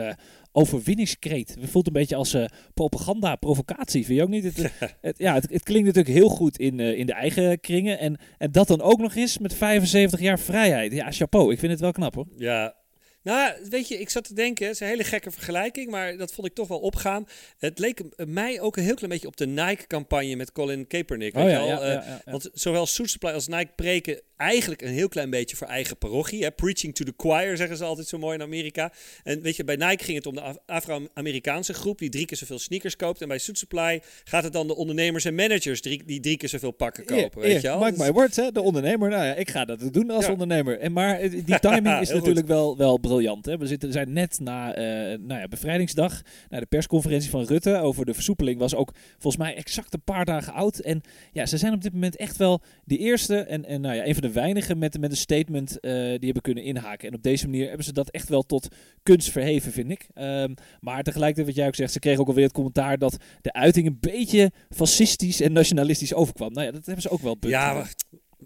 overwinningskreet. 0.53 1.57
Het 1.61 1.71
voelt 1.71 1.87
een 1.87 1.93
beetje 1.93 2.17
als 2.17 2.37
propaganda, 2.75 3.37
provocatie, 3.37 4.05
vind 4.05 4.19
je 4.19 4.25
ook 4.25 4.31
niet? 4.31 4.45
Het, 4.45 4.73
het, 5.01 5.19
ja, 5.19 5.35
het, 5.35 5.51
het, 5.51 5.63
klinkt 5.63 5.87
natuurlijk 5.87 6.15
heel 6.15 6.29
goed 6.29 6.59
in, 6.59 6.81
in 6.81 7.07
de 7.07 7.15
eigen 7.15 7.61
kringen. 7.61 7.99
En, 7.99 8.19
en 8.39 8.53
dat 8.53 8.69
dan 8.69 8.81
ook 8.81 8.99
nog 8.99 9.15
is 9.15 9.39
met 9.39 9.55
75 9.55 10.21
jaar 10.21 10.39
vrijheid. 10.39 10.93
Ja, 10.93 11.11
chapeau. 11.11 11.53
Ik 11.53 11.59
vind 11.59 11.73
het 11.73 11.81
wel 11.81 11.93
knap 11.93 12.15
hoor. 12.15 12.27
Ja, 12.37 12.75
nou, 13.23 13.53
weet 13.71 13.89
je, 13.89 13.99
ik 13.99 14.11
zat 14.11 14.25
te 14.25 14.35
denken, 14.35 14.67
het 14.67 14.75
is 14.75 14.81
een 14.81 14.87
hele 14.87 15.05
gekke 15.05 15.31
vergelijking, 15.31 15.91
maar 15.91 16.17
dat 16.17 16.33
vond 16.33 16.47
ik 16.47 16.55
toch 16.55 16.69
wel 16.69 16.79
opgaan. 16.79 17.27
Het 17.59 17.79
leek 17.79 18.03
mij 18.17 18.61
ook 18.61 18.77
een 18.77 18.83
heel 18.83 18.95
klein 18.95 19.13
beetje 19.13 19.27
op 19.27 19.37
de 19.37 19.47
Nike-campagne 19.47 20.37
met 20.37 20.53
Colin 20.53 20.87
Kaepernick. 20.87 21.37
Oh, 21.37 21.43
ja, 21.43 21.65
ja, 21.65 21.93
ja, 21.93 22.21
want 22.25 22.51
zowel 22.53 22.87
Suit 22.87 23.11
Supply 23.11 23.31
als 23.31 23.49
Nike 23.49 23.73
preken 23.77 24.21
eigenlijk 24.41 24.83
een 24.83 24.89
heel 24.89 25.09
klein 25.09 25.31
beetje 25.31 25.57
voor 25.57 25.67
eigen 25.67 25.97
parochie. 25.97 26.43
Hè? 26.45 26.51
Preaching 26.51 26.95
to 26.95 27.05
the 27.05 27.13
choir 27.17 27.57
zeggen 27.57 27.77
ze 27.77 27.85
altijd 27.85 28.09
zo 28.09 28.19
mooi 28.19 28.35
in 28.35 28.43
Amerika. 28.43 28.93
En 29.25 29.43
weet 29.43 29.57
je, 29.57 29.65
bij 29.65 29.77
Nike 29.77 30.05
ging 30.05 30.17
het 30.17 30.27
om 30.27 30.35
de 30.35 30.59
Afro-Amerikaanse 30.67 31.75
groep 31.75 31.99
die 31.99 32.09
drie 32.09 32.27
keer 32.27 32.37
zoveel 32.37 32.59
sneakers 32.59 32.97
koopt. 32.97 33.21
En 33.21 33.29
bij 33.29 33.39
Suit 33.39 33.59
Supply 33.59 34.03
gaat 34.25 34.45
het 34.45 34.53
dan 34.53 34.67
de 34.67 34.77
ondernemers 34.77 35.25
en 35.25 35.35
managers 35.35 35.83
die, 35.83 36.05
die 36.05 36.21
drie 36.21 36.37
keer 36.37 36.49
zoveel 36.49 36.71
pakken 36.71 37.05
kopen. 37.05 37.41
weet 37.41 37.63
je 37.63 37.69
wel? 37.69 37.79
Mark 37.79 37.97
my 37.97 38.13
words, 38.13 38.37
hè? 38.37 38.53
de 38.53 38.61
ondernemer. 38.61 39.11
Nou 39.11 39.25
ja, 39.25 39.35
ik 39.35 39.51
ga 39.51 39.65
dat 39.65 39.93
doen 39.93 40.11
als 40.11 40.29
ondernemer. 40.29 40.79
En 40.79 40.93
maar 40.93 41.19
eh, 41.19 41.31
die 41.31 41.59
timing 41.59 42.01
is 42.07 42.11
natuurlijk 42.11 42.47
wel, 42.47 42.77
wel 42.77 43.01
briljant. 43.11 43.47
Hè? 43.47 43.57
We 43.57 43.67
zitten, 43.67 43.93
zijn 43.93 44.13
net 44.13 44.41
na 44.41 44.79
uh, 44.79 45.19
nou 45.19 45.41
ja, 45.41 45.49
bevrijdingsdag, 45.49 46.23
na 46.49 46.61
de 46.61 46.67
persconferentie 46.67 47.31
van 47.31 47.45
Rutte 47.45 47.77
over 47.77 48.07
de 48.07 48.15
versoepeling 48.15 48.59
was 48.59 48.75
ook 48.75 48.93
volgens 49.19 49.43
mij 49.43 49.57
exact 49.57 49.95
een 49.95 50.03
paar 50.05 50.25
dagen 50.25 50.53
oud. 50.53 50.79
En 50.79 51.01
ja, 51.33 51.47
ze 51.47 51.59
zijn 51.59 51.73
op 51.73 51.83
dit 51.83 51.93
moment 51.93 52.17
echt 52.17 52.37
wel 52.37 52.61
de 52.85 52.97
eerste 52.97 53.39
en, 53.39 53.65
en 53.65 53.81
nou 53.81 53.95
ja, 53.95 54.07
een 54.07 54.15
van 54.15 54.23
de 54.23 54.33
weinigen 54.33 54.79
met, 54.79 55.01
met 55.01 55.11
een 55.11 55.17
statement 55.17 55.71
uh, 55.71 55.93
die 55.93 56.25
hebben 56.25 56.43
kunnen 56.43 56.65
inhaken. 56.65 57.09
En 57.09 57.15
op 57.15 57.23
deze 57.23 57.45
manier 57.45 57.67
hebben 57.67 57.85
ze 57.85 57.93
dat 57.93 58.11
echt 58.11 58.29
wel 58.29 58.43
tot 58.43 58.69
kunst 59.03 59.31
verheven, 59.31 59.73
vind 59.73 59.91
ik. 59.91 60.09
Um, 60.15 60.55
maar 60.81 61.03
tegelijkertijd, 61.03 61.47
wat 61.47 61.57
jij 61.57 61.67
ook 61.67 61.75
zegt, 61.75 61.93
ze 61.93 61.99
kregen 61.99 62.21
ook 62.21 62.29
alweer 62.29 62.45
het 62.45 62.53
commentaar 62.53 62.99
dat 62.99 63.17
de 63.41 63.53
uiting 63.53 63.87
een 63.87 63.99
beetje 64.01 64.51
fascistisch 64.69 65.41
en 65.41 65.53
nationalistisch 65.53 66.15
overkwam. 66.15 66.53
Nou 66.53 66.67
ja, 66.67 66.73
dat 66.73 66.87
hebben 66.87 67.03
ze 67.03 67.11
ook 67.11 67.21
wel. 67.21 67.37
Ja, 67.41 67.87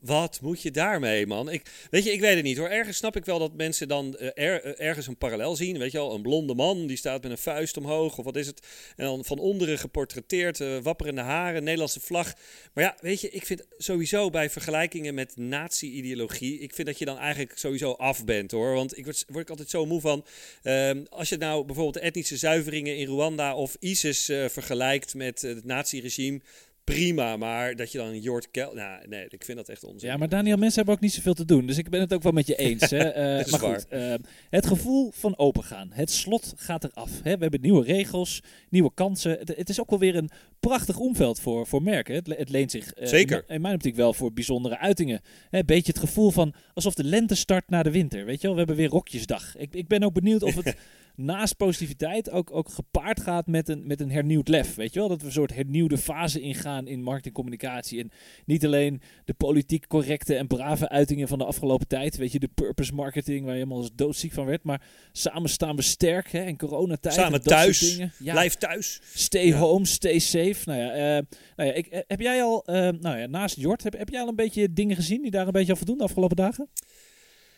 wat 0.05 0.39
moet 0.43 0.63
je 0.63 0.71
daarmee, 0.71 1.27
man? 1.27 1.51
Ik, 1.51 1.63
weet 1.91 2.05
je, 2.05 2.13
ik 2.13 2.21
weet 2.21 2.35
het 2.35 2.45
niet 2.45 2.57
hoor. 2.57 2.69
Ergens 2.69 2.97
snap 2.97 3.17
ik 3.17 3.25
wel 3.25 3.39
dat 3.39 3.55
mensen 3.55 3.89
dan 3.89 4.17
er, 4.19 4.67
uh, 4.67 4.87
ergens 4.87 5.07
een 5.07 5.17
parallel 5.17 5.57
zien. 5.57 5.79
Weet 5.79 5.93
je 5.93 5.99
wel, 5.99 6.15
een 6.15 6.23
blonde 6.23 6.55
man 6.55 6.87
die 6.87 6.97
staat 6.97 7.23
met 7.23 7.31
een 7.31 7.39
vuist 7.39 7.77
omhoog 7.77 8.19
of 8.19 8.25
wat 8.25 8.37
is 8.37 8.47
het. 8.47 8.67
En 8.97 9.05
dan 9.05 9.25
van 9.25 9.39
onderen 9.39 9.79
geportretteerd, 9.79 10.61
uh, 10.61 10.79
wapperende 10.83 11.21
haren, 11.21 11.65
Nederlandse 11.65 12.01
vlag. 12.01 12.35
Maar 12.75 12.85
ja, 12.85 12.97
weet 13.01 13.21
je, 13.21 13.31
ik 13.31 13.47
vind 13.47 13.67
sowieso 13.77 14.31
bij 14.31 14.51
vergelijkingen 14.51 15.15
met 15.15 15.37
nazi-ideologie, 15.37 16.59
ik 16.59 16.75
vind 16.75 16.87
dat 16.87 16.99
je 16.99 17.05
dan 17.05 17.19
eigenlijk 17.19 17.59
sowieso 17.59 17.93
af 17.93 18.25
bent 18.25 18.51
hoor. 18.51 18.75
Want 18.75 18.99
ik 18.99 19.05
word, 19.05 19.25
word 19.29 19.43
ik 19.43 19.51
altijd 19.51 19.71
zo 19.71 19.87
moe 19.87 20.01
van. 20.01 20.25
Ehm, 20.63 21.05
als 21.09 21.29
je 21.29 21.37
nou 21.37 21.65
bijvoorbeeld 21.65 21.95
de 21.95 22.01
etnische 22.01 22.37
zuiveringen 22.37 22.97
in 22.97 23.07
Rwanda 23.07 23.55
of 23.55 23.77
ISIS 23.81 24.25
vergelijkt 24.25 25.15
met 25.15 25.43
het 25.43 25.65
nazi-regime 25.65 26.41
prima, 26.85 27.37
maar 27.37 27.77
dat 27.77 27.93
je 27.93 27.99
dan 27.99 28.21
Jort 28.21 28.51
Kel... 28.51 28.75
Nou, 28.75 29.09
nee, 29.09 29.27
ik 29.29 29.45
vind 29.45 29.59
dat 29.59 29.69
echt 29.69 29.85
onzin. 29.85 30.09
Ja, 30.09 30.17
maar 30.17 30.29
Daniel, 30.29 30.57
mensen 30.57 30.77
hebben 30.77 30.95
ook 30.95 31.01
niet 31.01 31.13
zoveel 31.13 31.35
te 31.35 31.45
doen. 31.45 31.67
Dus 31.67 31.79
ik 31.79 31.91
ben 31.91 32.01
het 32.01 32.15
ook 32.15 32.23
wel 32.23 32.33
met 32.33 32.47
je 32.47 32.55
eens. 32.67 32.91
Hè. 32.91 33.39
Uh, 33.39 33.51
maar 33.51 33.61
goed, 33.61 33.87
uh, 33.91 34.15
het 34.51 34.67
gevoel 34.67 35.11
van 35.15 35.39
opengaan. 35.39 35.91
Het 35.93 36.11
slot 36.11 36.53
gaat 36.57 36.85
eraf. 36.85 37.11
Hè. 37.23 37.35
We 37.37 37.43
hebben 37.43 37.61
nieuwe 37.61 37.85
regels, 37.85 38.43
nieuwe 38.69 38.91
kansen. 38.95 39.39
Het, 39.39 39.57
het, 39.57 39.69
is 39.69 39.81
ook 39.81 39.91
wel 39.91 39.99
weer 39.99 40.17
een 40.17 40.31
prachtig 40.61 40.99
omveld 40.99 41.41
voor, 41.41 41.67
voor 41.67 41.83
merken. 41.83 42.15
Het, 42.15 42.27
het 42.27 42.51
leent 42.51 42.71
zich 42.71 42.99
uh, 42.99 43.07
Zeker. 43.07 43.45
In, 43.49 43.61
mijn 43.61 43.75
optiek 43.75 43.97
wel 43.97 44.15
voor 44.15 44.33
bijzondere 44.33 44.79
uitingen. 44.79 45.21
Een 45.51 45.67
beetje 45.67 45.93
het 45.93 46.01
gevoel 46.01 46.31
van 46.31 46.55
alsof 46.75 46.95
de 46.95 47.05
lente 47.05 47.35
start 47.35 47.69
na 47.69 47.83
de 47.83 47.91
winter. 47.91 48.25
Weet 48.25 48.41
je 48.41 48.47
wel, 48.47 48.53
we 48.53 48.59
hebben 48.59 48.77
weer 48.77 48.89
rokjesdag. 48.89 49.57
Ik, 49.57 49.75
ik 49.75 49.89
ben 49.89 50.03
ook 50.03 50.13
benieuwd 50.13 50.43
of 50.43 50.55
het... 50.55 50.77
naast 51.17 51.57
positiviteit 51.57 52.31
ook, 52.31 52.51
ook 52.53 52.69
gepaard 52.69 53.21
gaat 53.21 53.47
met 53.47 53.69
een, 53.69 53.87
met 53.87 54.01
een 54.01 54.11
hernieuwd 54.11 54.49
lef. 54.49 54.75
Weet 54.75 54.93
je 54.93 54.99
wel? 54.99 55.09
Dat 55.09 55.21
we 55.21 55.27
een 55.27 55.33
soort 55.33 55.55
hernieuwde 55.55 55.99
fase 55.99 56.41
ingaan 56.41 56.87
in 56.87 57.03
marketingcommunicatie. 57.03 58.01
En 58.01 58.11
niet 58.45 58.65
alleen 58.65 59.01
de 59.25 59.35
politiek 59.35 59.87
correcte 59.87 60.37
en 60.37 60.47
brave 60.47 60.89
uitingen 60.89 61.29
van 61.29 61.39
de 61.39 61.45
afgelopen 61.45 61.89
tijd. 61.89 62.17
Weet 62.17 62.33
je, 62.33 62.39
de 62.39 62.51
purpose 62.55 62.95
marketing 62.95 63.41
waar 63.41 63.53
je 63.53 63.59
helemaal 63.59 63.79
als 63.79 63.91
doodziek 63.95 64.33
van 64.33 64.47
werd. 64.47 64.63
Maar 64.63 64.83
samen 65.13 65.51
staan 65.51 65.77
we 65.77 65.83
sterk 65.83 66.33
hè, 66.33 66.45
in 66.45 66.57
coronatijd. 66.57 67.15
Samen 67.15 67.43
thuis. 67.43 67.97
Ja. 68.19 68.33
Blijf 68.33 68.55
thuis. 68.55 69.01
Stay 69.15 69.53
home, 69.53 69.85
stay 69.85 70.19
safe. 70.19 70.57
Nou 70.65 70.81
ja, 70.81 70.95
uh, 70.95 71.25
nou 71.57 71.69
ja 71.69 71.75
ik, 71.75 71.87
eh, 71.87 72.01
heb 72.07 72.21
jij 72.21 72.43
al, 72.43 72.63
uh, 72.67 72.75
nou 72.75 73.19
ja, 73.19 73.27
naast 73.27 73.57
Jort, 73.57 73.83
heb, 73.83 73.99
heb 73.99 74.09
jij 74.09 74.21
al 74.21 74.29
een 74.29 74.37
beetje 74.37 74.73
dingen 74.73 74.97
gezien 74.97 75.23
die 75.23 75.31
daar 75.31 75.47
een 75.47 75.53
beetje 75.53 75.71
al 75.71 75.77
voldoen 75.77 75.99
de 75.99 76.05
afgelopen 76.05 76.37
dagen? 76.37 76.69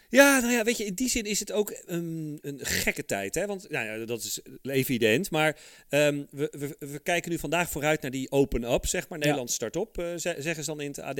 Ja, 0.08 0.40
nou 0.40 0.52
ja, 0.52 0.64
weet 0.64 0.76
je, 0.76 0.84
in 0.84 0.94
die 0.94 1.08
zin 1.08 1.24
is 1.24 1.40
het 1.40 1.52
ook 1.52 1.76
een 1.84 2.40
gekke 2.62 3.04
tijd. 3.04 3.34
Hè? 3.34 3.46
Want 3.46 3.70
nou 3.70 3.86
ja, 3.86 4.06
dat 4.06 4.22
is 4.22 4.40
evident. 4.62 5.30
Maar 5.30 5.58
um, 5.90 6.26
we, 6.30 6.52
we, 6.58 6.86
we, 6.86 6.98
kijken 6.98 7.30
nu 7.30 7.38
vandaag 7.38 7.70
vooruit 7.70 8.02
naar 8.02 8.10
die 8.10 8.30
open-up, 8.30 8.86
zeg 8.86 9.08
maar. 9.08 9.18
Nederland 9.18 9.50
start 9.50 9.76
op, 9.76 9.98
uh, 9.98 10.06
zeggen 10.16 10.64
ze 10.64 10.64
dan 10.64 10.80
in 10.80 10.88
het 10.88 11.00
AD. 11.00 11.16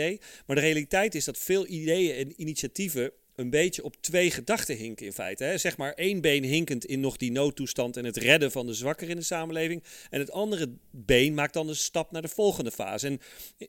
Maar 0.47 0.57
de 0.57 0.63
realiteit 0.63 1.15
is 1.15 1.25
dat 1.25 1.39
veel 1.39 1.67
ideeën 1.67 2.17
en 2.17 2.41
initiatieven 2.41 3.13
een 3.37 3.51
beetje 3.51 3.85
op 3.85 3.97
twee 4.01 4.31
gedachten 4.31 4.77
hinken 4.77 5.07
in 5.07 5.13
feite. 5.13 5.45
Hè? 5.45 5.59
Zeg 5.59 5.77
maar 5.77 5.93
één 5.93 6.21
been 6.21 6.45
hinkend 6.45 6.85
in 6.85 7.01
nog 7.01 7.17
die 7.17 7.33
noodtoestand 7.33 7.97
en 7.97 8.05
het 8.05 8.17
redden 8.17 8.51
van 8.51 8.67
de 8.67 8.75
zwakker 8.75 9.09
in 9.09 9.17
de 9.17 9.23
samenleving. 9.23 9.83
En 10.11 10.21
het 10.21 10.31
andere 10.31 10.71
been 10.91 11.35
maakt 11.35 11.53
dan 11.53 11.67
de 11.67 11.75
stap 11.75 12.11
naar 12.11 12.23
de 12.23 12.29
volgende 12.29 12.71
fase. 12.71 13.07
En 13.07 13.21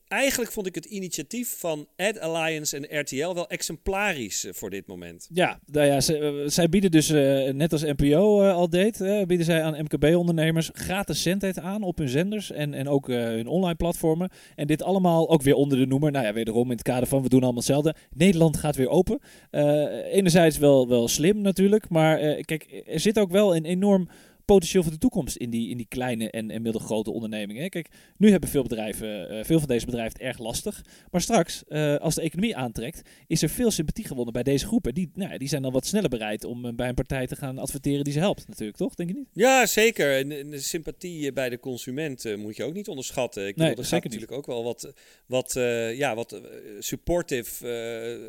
eigenlijk 0.08 0.52
vond 0.52 0.68
ik 0.68 0.76
het 0.76 0.86
initiatief 0.86 1.60
van 1.60 1.88
Ad 1.96 2.20
Alliance 2.20 2.78
en 2.78 3.00
RTL 3.00 3.34
wel 3.34 3.50
exemplarisch 3.50 4.46
eh, 4.46 4.54
voor 4.54 4.70
dit 4.70 4.88
moment. 4.88 5.28
Ja, 5.34 5.60
nou 5.66 5.86
ja 5.88 5.96
eh, 5.96 6.34
zij 6.46 6.70
bieden 6.70 6.92
dus, 6.92 7.10
uh, 7.10 7.50
net 7.50 7.72
als 7.72 7.82
NPO 7.82 8.50
al 8.50 8.70
deed, 8.70 8.98
bieden 9.28 9.46
zij 9.46 9.64
aan 9.64 9.84
MKB-ondernemers 9.84 10.70
gratis 10.74 11.22
zendheid 11.22 11.60
aan 11.60 11.84
op 11.84 11.98
hun 11.98 12.10
zenders 12.10 12.52
en, 12.52 12.74
en 12.74 12.88
ook 12.88 13.08
hun 13.08 13.48
online 13.48 13.76
platformen. 13.76 14.30
En 14.56 14.68
dit 14.68 14.84
allemaal 14.84 15.30
ook 15.30 15.42
weer 15.42 15.56
onder 15.56 15.78
de 15.78 15.86
noemer, 15.86 16.12
nou 16.12 16.26
ja, 16.26 16.34
wederom 16.34 16.66
in 16.66 16.78
het 16.78 16.82
kader 16.82 17.08
van 17.08 17.22
we 17.22 17.30
doen 17.30 17.42
allemaal 17.42 17.58
hetzelfde. 17.58 17.96
Nederland 18.14 18.58
gaat 18.58 18.76
weer 18.76 18.90
open. 18.90 19.20
Enerzijds 20.12 20.58
wel, 20.58 20.88
wel 20.88 21.08
slim 21.08 21.42
natuurlijk, 21.42 21.90
maar 21.90 22.18
kijk, 22.46 22.84
er 22.88 23.00
zit 23.00 23.20
ook 23.20 23.32
wel 23.32 23.56
een 23.56 23.66
enorm 23.66 24.10
potentieel 24.48 24.84
voor 24.84 24.92
de 24.92 24.98
toekomst 24.98 25.36
in 25.36 25.50
die, 25.50 25.70
in 25.70 25.78
die 25.78 25.86
kleine 25.90 26.32
en, 26.32 26.52
en 26.52 26.62
middelgrote 26.62 27.12
ondernemingen. 27.12 27.70
Kijk, 27.70 27.88
nu 28.18 28.32
hebben 28.32 28.50
veel 28.50 28.62
bedrijven, 28.62 29.34
uh, 29.34 29.44
veel 29.44 29.60
van 29.60 29.68
deze 29.68 29.86
bedrijven 29.86 30.14
het 30.14 30.28
erg 30.28 30.38
lastig. 30.38 30.86
Maar 31.12 31.22
straks, 31.22 31.64
uh, 31.68 31.96
als 31.96 32.16
de 32.16 32.22
economie 32.22 32.56
aantrekt, 32.56 33.10
is 33.28 33.42
er 33.42 33.50
veel 33.50 33.72
sympathie 33.72 34.06
gewonnen 34.06 34.34
bij 34.34 34.44
deze 34.44 34.66
groepen. 34.66 34.94
Die, 34.94 35.12
nou, 35.14 35.38
die 35.38 35.48
zijn 35.48 35.62
dan 35.62 35.72
wat 35.72 35.86
sneller 35.86 36.10
bereid 36.10 36.44
om 36.44 36.66
uh, 36.66 36.72
bij 36.74 36.90
een 36.90 36.96
partij 36.96 37.28
te 37.28 37.36
gaan 37.36 37.58
adverteren 37.58 38.04
die 38.04 38.14
ze 38.14 38.20
helpt, 38.20 38.48
natuurlijk, 38.48 38.78
toch? 38.78 38.96
Denk 38.96 39.10
je 39.10 39.16
niet? 39.16 39.28
Ja, 39.34 39.66
zeker. 39.66 40.18
En, 40.18 40.50
de 40.50 40.60
sympathie 40.60 41.34
bij 41.34 41.50
de 41.50 41.60
consument 41.60 42.38
moet 42.38 42.56
je 42.56 42.64
ook 42.64 42.74
niet 42.74 42.88
onderschatten. 42.88 43.48
Ik 43.48 43.56
nee, 43.56 43.70
bedoel, 43.70 43.84
er 43.84 43.90
gaat 43.90 44.04
natuurlijk 44.04 44.32
ook 44.32 44.46
wel 44.46 44.64
wat, 44.64 44.94
wat, 45.26 45.54
ja, 45.96 46.16
wat 46.16 46.42
supportive 46.80 47.66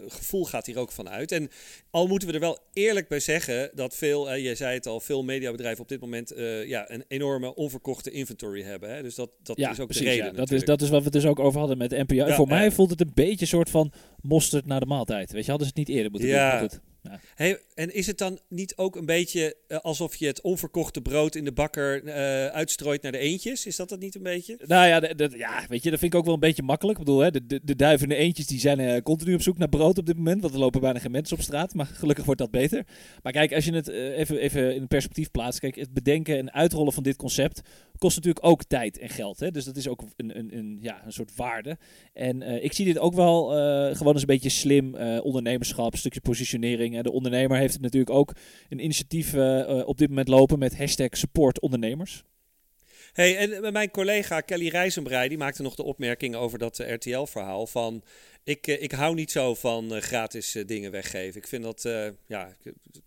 gevoel 0.09 0.45
gaat 0.45 0.67
hier 0.67 0.79
ook 0.79 0.93
van 0.93 1.09
uit. 1.09 1.33
En 1.33 1.51
al 1.91 2.07
moeten 2.07 2.29
we 2.29 2.35
er 2.35 2.41
wel 2.41 2.59
eerlijk 2.73 3.09
bij 3.09 3.21
zeggen 3.21 3.71
dat 3.75 3.97
veel, 3.97 4.39
jij 4.39 4.55
zei 4.55 4.75
het 4.75 4.87
al, 4.87 5.01
veel 5.01 5.25
mediabedrijven 5.25 5.83
op 5.83 5.89
dit 5.89 6.01
moment 6.01 6.08
moment 6.11 6.37
uh, 6.37 6.67
ja, 6.67 6.91
een 6.91 7.05
enorme 7.09 7.55
onverkochte 7.55 8.11
inventory 8.11 8.63
hebben. 8.63 8.95
Hè? 8.95 9.03
Dus 9.03 9.15
dat, 9.15 9.31
dat 9.43 9.57
ja, 9.57 9.71
is 9.71 9.81
ook 9.81 9.87
precies, 9.87 10.05
de 10.05 10.11
reden. 10.11 10.27
Ja. 10.27 10.33
Dat, 10.33 10.51
is, 10.51 10.65
dat 10.65 10.83
is 10.83 10.89
wat 10.89 11.03
we 11.03 11.11
dus 11.11 11.27
ook 11.27 11.39
over 11.39 11.59
hadden 11.59 11.79
met 11.79 11.91
de 11.91 12.05
NPO. 12.07 12.33
Voor 12.33 12.49
mij 12.49 12.71
voelt 12.71 12.91
het 12.91 13.01
een 13.01 13.11
beetje 13.15 13.41
een 13.41 13.47
soort 13.47 13.71
van 13.71 13.93
mosterd 14.21 14.67
naar 14.67 14.81
de 14.81 14.87
maaltijd. 14.87 15.33
Weet 15.33 15.45
je, 15.45 15.51
hadden 15.51 15.69
ze 15.69 15.73
het 15.77 15.87
niet 15.87 15.97
eerder 15.97 16.11
moeten 16.11 16.29
ja. 16.29 16.61
doen. 16.61 16.69
En 17.75 17.95
is 17.95 18.07
het 18.07 18.19
dan 18.19 18.39
niet 18.49 18.77
ook 18.77 18.97
een 18.97 19.07
beetje 19.07 19.57
uh, 19.69 19.79
alsof 19.79 20.17
je 20.17 20.27
het 20.27 20.41
onverkochte 20.41 21.01
brood 21.01 21.35
in 21.35 21.45
de 21.45 21.53
bakker 21.53 22.05
uh, 22.05 22.13
uitstrooit 22.47 23.03
naar 23.03 23.13
de 23.13 23.19
eentjes? 23.19 23.67
Is 23.67 23.77
dat 23.77 23.89
dat 23.89 24.01
niet 24.01 24.15
een 24.15 24.23
beetje? 24.23 24.59
Nou 24.67 24.87
ja, 24.87 25.27
ja, 25.37 25.65
weet 25.69 25.83
je, 25.83 25.91
dat 25.91 25.99
vind 25.99 26.13
ik 26.13 26.19
ook 26.19 26.25
wel 26.25 26.35
een 26.35 26.41
beetje 26.41 26.63
makkelijk. 26.63 26.99
Ik 26.99 27.05
bedoel, 27.05 27.21
hè, 27.21 27.31
de, 27.31 27.47
de, 27.47 27.61
de 27.65 27.77
duivende 27.77 28.15
eentjes 28.15 28.47
die 28.47 28.61
zijn 28.61 28.81
uh, 28.81 29.03
continu 29.03 29.35
op 29.35 29.43
zoek 29.43 29.59
naar 29.59 29.69
brood 29.69 29.99
op 29.99 30.07
dit 30.07 30.17
moment. 30.17 30.41
Want 30.41 30.55
er 30.55 30.61
lopen 30.61 30.81
bijna 30.81 30.99
geen 30.99 31.11
mensen 31.11 31.37
op 31.37 31.43
straat. 31.43 31.75
Maar 31.75 31.87
gelukkig 31.87 32.25
wordt 32.25 32.41
dat 32.41 32.51
beter. 32.51 32.87
Maar 33.23 33.33
kijk, 33.33 33.55
als 33.55 33.65
je 33.65 33.73
het 33.73 33.89
even, 33.89 34.39
even 34.39 34.75
in 34.75 34.89
perspectief 34.89 35.31
plaatst. 35.31 35.61
Kijk, 35.61 35.75
het 35.75 35.93
bedenken 35.93 36.39
en 36.39 36.53
uitrollen 36.53 36.93
van 36.93 37.03
dit 37.03 37.17
concept 37.17 37.61
kost 37.99 38.17
natuurlijk 38.17 38.47
ook 38.47 38.65
tijd 38.65 38.99
en 38.99 39.09
geld. 39.09 39.41
Hè? 39.41 39.51
Dus 39.51 39.65
dat 39.65 39.77
is 39.77 39.89
ook 39.89 40.05
een, 40.17 40.39
een, 40.39 40.57
een, 40.57 40.79
ja, 40.81 41.05
een 41.05 41.13
soort 41.13 41.37
waarde. 41.37 41.79
En 42.13 42.41
uh, 42.41 42.65
ik 42.65 42.73
zie 42.73 42.85
dit 42.85 42.99
ook 42.99 43.15
wel 43.15 43.51
uh, 43.51 43.97
gewoon 43.97 44.13
eens 44.13 44.21
een 44.21 44.27
beetje 44.27 44.49
slim 44.49 44.95
uh, 44.95 45.25
ondernemerschap, 45.25 45.93
een 45.93 45.99
stukje 45.99 46.21
positionering. 46.21 46.97
En 46.97 47.03
de 47.03 47.13
ondernemer 47.13 47.59
heeft 47.59 47.73
het 47.73 47.83
natuurlijk 47.83 48.17
ook 48.17 48.33
een 48.69 48.85
initiatief 48.85 49.35
op 49.85 49.99
dit 49.99 50.09
moment 50.09 50.29
lopen 50.29 50.59
met 50.59 50.77
hashtag 50.77 51.17
support 51.17 51.61
ondernemers. 51.61 52.25
Hey, 53.13 53.37
en 53.37 53.73
mijn 53.73 53.91
collega 53.91 54.41
Kelly 54.41 54.69
Rijzenbrei 54.69 55.29
die 55.29 55.39
maakte 55.39 55.63
nog 55.63 55.75
de 55.75 55.83
opmerking 55.83 56.35
over 56.35 56.59
dat 56.59 56.79
RTL-verhaal 56.79 57.67
van 57.67 58.03
ik, 58.45 58.67
ik 58.67 58.93
hou 58.93 59.15
niet 59.15 59.31
zo 59.31 59.55
van 59.55 60.01
gratis 60.01 60.57
dingen 60.67 60.91
weggeven. 60.91 61.41
Ik 61.41 61.47
vind 61.47 61.63
dat 61.63 61.83
ja, 62.27 62.57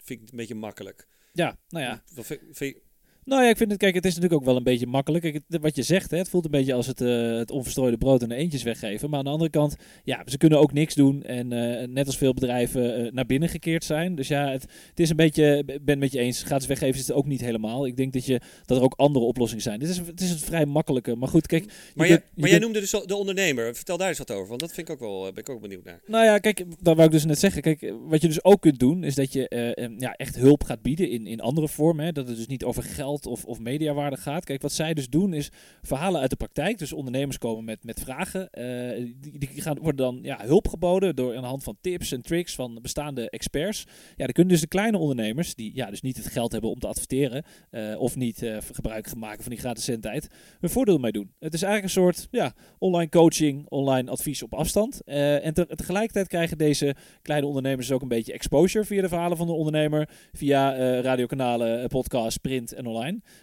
vind 0.03 0.21
ik 0.21 0.29
een 0.31 0.37
beetje 0.37 0.55
makkelijk. 0.55 1.07
Ja, 1.33 1.57
nou 1.69 1.85
ja. 1.85 2.03
Vind, 2.13 2.39
vind, 2.51 2.77
nou 3.23 3.43
ja, 3.43 3.49
ik 3.49 3.57
vind 3.57 3.71
het, 3.71 3.79
kijk, 3.79 3.95
het 3.95 4.05
is 4.05 4.15
natuurlijk 4.15 4.41
ook 4.41 4.47
wel 4.47 4.55
een 4.55 4.63
beetje 4.63 4.87
makkelijk. 4.87 5.23
Kijk, 5.23 5.41
wat 5.47 5.75
je 5.75 5.83
zegt, 5.83 6.11
hè, 6.11 6.17
het 6.17 6.29
voelt 6.29 6.45
een 6.45 6.51
beetje 6.51 6.73
als 6.73 6.87
het, 6.87 7.01
uh, 7.01 7.37
het 7.37 7.51
onverstrooide 7.51 7.97
brood 7.97 8.21
en 8.21 8.29
de 8.29 8.35
eentjes 8.35 8.63
weggeven. 8.63 9.09
Maar 9.09 9.19
aan 9.19 9.25
de 9.25 9.31
andere 9.31 9.49
kant, 9.49 9.75
ja, 10.03 10.21
ze 10.25 10.37
kunnen 10.37 10.59
ook 10.59 10.73
niks 10.73 10.95
doen. 10.95 11.23
En 11.23 11.51
uh, 11.51 11.87
net 11.87 12.05
als 12.05 12.17
veel 12.17 12.33
bedrijven 12.33 13.05
uh, 13.05 13.11
naar 13.11 13.25
binnen 13.25 13.49
gekeerd 13.49 13.83
zijn. 13.83 14.15
Dus 14.15 14.27
ja, 14.27 14.51
het, 14.51 14.61
het 14.89 14.99
is 14.99 15.09
een 15.09 15.15
beetje, 15.15 15.57
ik 15.57 15.65
ben 15.65 15.79
het 15.85 15.99
met 15.99 16.11
je 16.11 16.19
eens, 16.19 16.43
gratis 16.43 16.67
weggeven 16.67 16.99
is 16.99 17.07
het 17.07 17.15
ook 17.15 17.25
niet 17.25 17.41
helemaal. 17.41 17.87
Ik 17.87 17.97
denk 17.97 18.13
dat, 18.13 18.25
je, 18.25 18.41
dat 18.65 18.77
er 18.77 18.83
ook 18.83 18.93
andere 18.95 19.25
oplossingen 19.25 19.63
zijn. 19.63 19.79
Dit 19.79 19.89
is, 19.89 19.97
het 19.97 20.21
is 20.21 20.31
een 20.31 20.37
vrij 20.37 20.65
makkelijke. 20.65 21.15
Maar 21.15 21.29
goed, 21.29 21.47
kijk. 21.47 21.73
Maar, 21.95 22.07
je, 22.07 22.21
maar 22.35 22.49
jij 22.49 22.59
noemde 22.59 22.79
dus 22.79 22.91
de 22.91 23.15
ondernemer. 23.15 23.75
Vertel 23.75 23.97
daar 23.97 24.07
eens 24.07 24.17
wat 24.17 24.31
over, 24.31 24.47
want 24.47 24.59
dat 24.59 24.73
vind 24.73 24.89
ik 24.89 24.93
ook 24.93 24.99
wel, 24.99 25.21
ben 25.21 25.43
ik 25.43 25.49
ook 25.49 25.61
benieuwd 25.61 25.83
naar. 25.83 26.01
Nou 26.05 26.25
ja, 26.25 26.37
kijk, 26.37 26.65
dat 26.79 26.95
wou 26.95 27.07
ik 27.07 27.11
dus 27.11 27.25
net 27.25 27.39
zeggen. 27.39 27.61
Kijk, 27.61 27.93
wat 28.07 28.21
je 28.21 28.27
dus 28.27 28.43
ook 28.43 28.61
kunt 28.61 28.79
doen, 28.79 29.03
is 29.03 29.15
dat 29.15 29.33
je 29.33 29.95
ja, 29.97 30.13
echt 30.13 30.35
hulp 30.35 30.63
gaat 30.63 30.81
bieden 30.81 31.09
in, 31.09 31.27
in 31.27 31.39
andere 31.39 31.67
vormen. 31.67 32.05
Hè. 32.05 32.11
Dat 32.11 32.27
het 32.27 32.37
dus 32.37 32.47
niet 32.47 32.63
over 32.63 32.83
geld 32.83 33.09
of, 33.19 33.45
of 33.45 33.59
media 33.59 33.93
waarde 33.93 34.17
gaat. 34.17 34.43
Kijk, 34.43 34.61
wat 34.61 34.71
zij 34.71 34.93
dus 34.93 35.09
doen 35.09 35.33
is 35.33 35.49
verhalen 35.81 36.21
uit 36.21 36.29
de 36.29 36.35
praktijk. 36.35 36.77
Dus 36.77 36.93
ondernemers 36.93 37.37
komen 37.37 37.63
met, 37.63 37.83
met 37.83 37.99
vragen. 37.99 38.49
Uh, 38.51 39.13
die, 39.19 39.37
die 39.37 39.61
gaan, 39.61 39.77
worden 39.77 40.05
dan 40.05 40.19
ja, 40.21 40.39
hulp 40.41 40.67
geboden 40.67 41.15
door 41.15 41.35
aan 41.35 41.41
de 41.41 41.47
hand 41.47 41.63
van 41.63 41.77
tips 41.81 42.11
en 42.11 42.21
tricks 42.21 42.55
van 42.55 42.79
bestaande 42.81 43.29
experts. 43.29 43.83
Ja, 44.15 44.25
dan 44.25 44.33
kunnen 44.33 44.53
dus 44.53 44.61
de 44.61 44.67
kleine 44.67 44.97
ondernemers, 44.97 45.55
die 45.55 45.71
ja, 45.75 45.89
dus 45.89 46.01
niet 46.01 46.17
het 46.17 46.27
geld 46.27 46.51
hebben 46.51 46.69
om 46.69 46.79
te 46.79 46.87
adverteren 46.87 47.43
uh, 47.71 47.99
of 47.99 48.15
niet 48.15 48.41
uh, 48.41 48.57
gebruik 48.71 49.15
maken 49.15 49.41
van 49.41 49.51
die 49.51 49.59
gratis 49.59 49.83
zendtijd, 49.83 50.27
hun 50.59 50.69
voordeel 50.69 50.97
mee 50.97 51.11
doen. 51.11 51.31
Het 51.39 51.53
is 51.53 51.61
eigenlijk 51.61 51.95
een 51.95 52.01
soort 52.01 52.27
ja, 52.31 52.53
online 52.77 53.09
coaching, 53.09 53.65
online 53.69 54.11
advies 54.11 54.43
op 54.43 54.53
afstand. 54.53 55.03
en 55.03 55.53
te, 55.53 55.67
tegelijkertijd 55.75 56.27
krijgen 56.27 56.57
deze 56.57 56.95
kleine 57.21 57.47
ondernemers 57.47 57.91
ook 57.91 58.01
een 58.01 58.07
beetje 58.07 58.33
exposure 58.33 58.85
via 58.85 59.01
de 59.01 59.07
verhalen 59.07 59.37
van 59.37 59.47
de 59.47 59.53
ondernemer, 59.53 60.09
via 60.31 60.75
radiokanalen, 61.01 61.87
podcast, 61.87 62.41
print 62.41 62.73
en 62.73 62.85
online. 62.85 63.00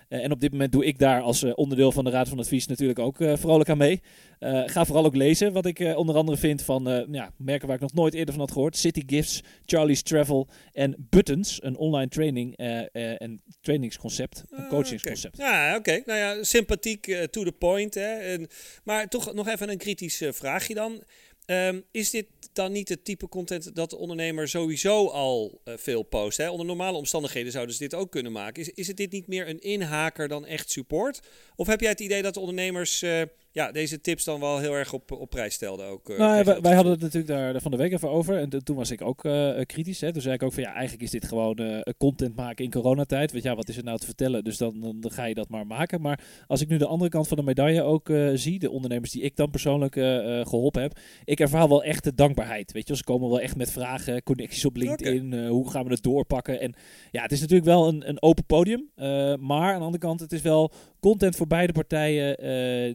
En 0.08 0.32
op 0.32 0.40
dit 0.40 0.50
moment 0.52 0.72
doe 0.72 0.84
ik 0.84 0.98
daar 0.98 1.20
als 1.20 1.42
uh, 1.42 1.52
onderdeel 1.54 1.92
van 1.92 2.04
de 2.04 2.10
Raad 2.10 2.28
van 2.28 2.38
Advies 2.38 2.66
natuurlijk 2.66 2.98
ook 2.98 3.20
uh, 3.20 3.36
vrolijk 3.36 3.70
aan 3.70 3.78
mee. 3.78 4.00
Ga 4.66 4.84
vooral 4.84 5.04
ook 5.04 5.16
lezen 5.16 5.52
wat 5.52 5.66
ik 5.66 5.92
onder 5.96 6.16
andere 6.16 6.38
vind 6.38 6.62
van 6.62 7.06
ja, 7.10 7.32
merken 7.36 7.66
waar 7.66 7.76
ik 7.76 7.82
nog 7.82 7.94
nooit 7.94 8.14
eerder 8.14 8.34
van 8.34 8.42
had 8.42 8.52
gehoord. 8.52 8.76
City 8.76 9.02
Gifts, 9.06 9.42
Charlie's 9.64 10.02
Travel 10.02 10.48
en 10.72 10.94
Buttons. 11.10 11.62
Een 11.62 11.76
online 11.76 12.08
training 12.08 12.56
en 12.56 13.42
trainingsconcept, 13.60 14.44
een 14.50 14.64
ah, 14.64 14.68
coachingsconcept. 14.68 15.38
Okay. 15.38 15.50
Ja, 15.50 15.76
oké. 15.76 16.02
Nou 16.06 16.18
ja, 16.18 16.42
sympathiek, 16.42 17.26
to 17.30 17.44
the 17.44 17.52
point. 17.52 17.94
Hè. 17.94 18.14
En, 18.14 18.48
maar 18.84 19.08
toch 19.08 19.34
nog 19.34 19.48
even 19.48 19.70
een 19.70 19.78
kritisch 19.78 20.22
vraagje 20.30 20.74
dan. 20.74 21.02
Um, 21.50 21.84
is 21.90 22.10
dit 22.10 22.26
dan 22.52 22.72
niet 22.72 22.88
het 22.88 23.04
type 23.04 23.28
content 23.28 23.74
dat 23.74 23.90
de 23.90 23.96
ondernemer 23.96 24.48
sowieso 24.48 25.06
al 25.06 25.60
uh, 25.64 25.74
veel 25.76 26.02
post? 26.02 26.36
Hè? 26.36 26.50
Onder 26.50 26.66
normale 26.66 26.96
omstandigheden 26.96 27.52
zouden 27.52 27.74
ze 27.74 27.80
dit 27.80 27.94
ook 27.94 28.10
kunnen 28.10 28.32
maken. 28.32 28.62
Is, 28.62 28.70
is 28.70 28.86
het 28.86 28.96
dit 28.96 29.12
niet 29.12 29.26
meer 29.26 29.48
een 29.48 29.60
inhaker 29.60 30.28
dan 30.28 30.46
echt 30.46 30.70
support? 30.70 31.20
Of 31.56 31.66
heb 31.66 31.80
jij 31.80 31.90
het 31.90 32.00
idee 32.00 32.22
dat 32.22 32.34
de 32.34 32.40
ondernemers 32.40 33.02
uh, 33.02 33.22
ja, 33.58 33.72
deze 33.72 34.00
tips 34.00 34.24
dan 34.24 34.40
wel 34.40 34.58
heel 34.58 34.74
erg 34.74 34.92
op, 34.92 35.12
op 35.12 35.30
prijs 35.30 35.54
stelden. 35.54 35.86
Ook, 35.86 36.08
uh, 36.08 36.18
nou, 36.18 36.44
wij, 36.44 36.60
wij, 36.60 36.74
hadden 36.74 36.92
het 36.92 37.00
natuurlijk 37.00 37.26
daar 37.26 37.60
van 37.60 37.70
de 37.70 37.76
week 37.76 37.92
even 37.92 38.10
over. 38.10 38.38
En 38.38 38.64
toen 38.64 38.76
was 38.76 38.90
ik 38.90 39.02
ook 39.02 39.24
uh, 39.24 39.60
kritisch. 39.66 40.00
Hè. 40.00 40.12
Toen 40.12 40.22
zei 40.22 40.34
ik 40.34 40.42
ook 40.42 40.52
van 40.52 40.62
ja, 40.62 40.72
eigenlijk 40.72 41.02
is 41.02 41.10
dit 41.10 41.24
gewoon 41.24 41.60
uh, 41.60 41.80
content 41.96 42.36
maken 42.36 42.64
in 42.64 42.70
coronatijd. 42.70 43.32
Je, 43.32 43.40
ja, 43.42 43.54
wat 43.54 43.68
is 43.68 43.76
er 43.76 43.84
nou 43.84 43.98
te 43.98 44.06
vertellen? 44.06 44.44
Dus 44.44 44.56
dan, 44.56 44.80
dan, 44.80 45.00
dan, 45.00 45.10
ga 45.10 45.24
je 45.24 45.34
dat 45.34 45.48
maar 45.48 45.66
maken. 45.66 46.00
Maar 46.00 46.20
als 46.46 46.60
ik 46.60 46.68
nu 46.68 46.76
de 46.76 46.86
andere 46.86 47.10
kant 47.10 47.28
van 47.28 47.36
de 47.36 47.42
medaille 47.42 47.82
ook 47.82 48.10
zie, 48.34 48.58
de 48.58 48.70
ondernemers 48.70 49.10
die 49.10 49.22
ik 49.22 49.36
dan 49.36 49.50
persoonlijk 49.50 49.94
geholpen 50.48 50.82
heb, 50.82 50.98
ik 51.24 51.40
ervaar 51.40 51.68
wel 51.68 51.84
echt 51.84 52.04
de 52.04 52.14
dankbaarheid. 52.14 52.72
Weet 52.72 52.88
je, 52.88 52.96
ze 52.96 53.04
komen 53.04 53.28
wel 53.28 53.40
echt 53.40 53.56
met 53.56 53.72
vragen, 53.72 54.22
connecties 54.22 54.64
op 54.64 54.76
LinkedIn. 54.76 55.46
hoe 55.46 55.70
gaan 55.70 55.84
we 55.84 55.90
het 55.90 56.02
doorpakken? 56.02 56.60
En 56.60 56.74
ja, 57.10 57.22
het 57.22 57.32
is 57.32 57.40
natuurlijk 57.40 57.68
wel 57.68 57.88
een, 57.88 58.08
een 58.08 58.22
open 58.22 58.44
podium. 58.44 58.88
maar 59.40 59.72
aan 59.72 59.78
de 59.78 59.84
andere 59.84 59.98
kant, 59.98 60.20
het 60.20 60.32
is 60.32 60.42
wel 60.42 60.72
content 61.00 61.36
voor 61.36 61.46
beide 61.46 61.72
partijen 61.72 62.36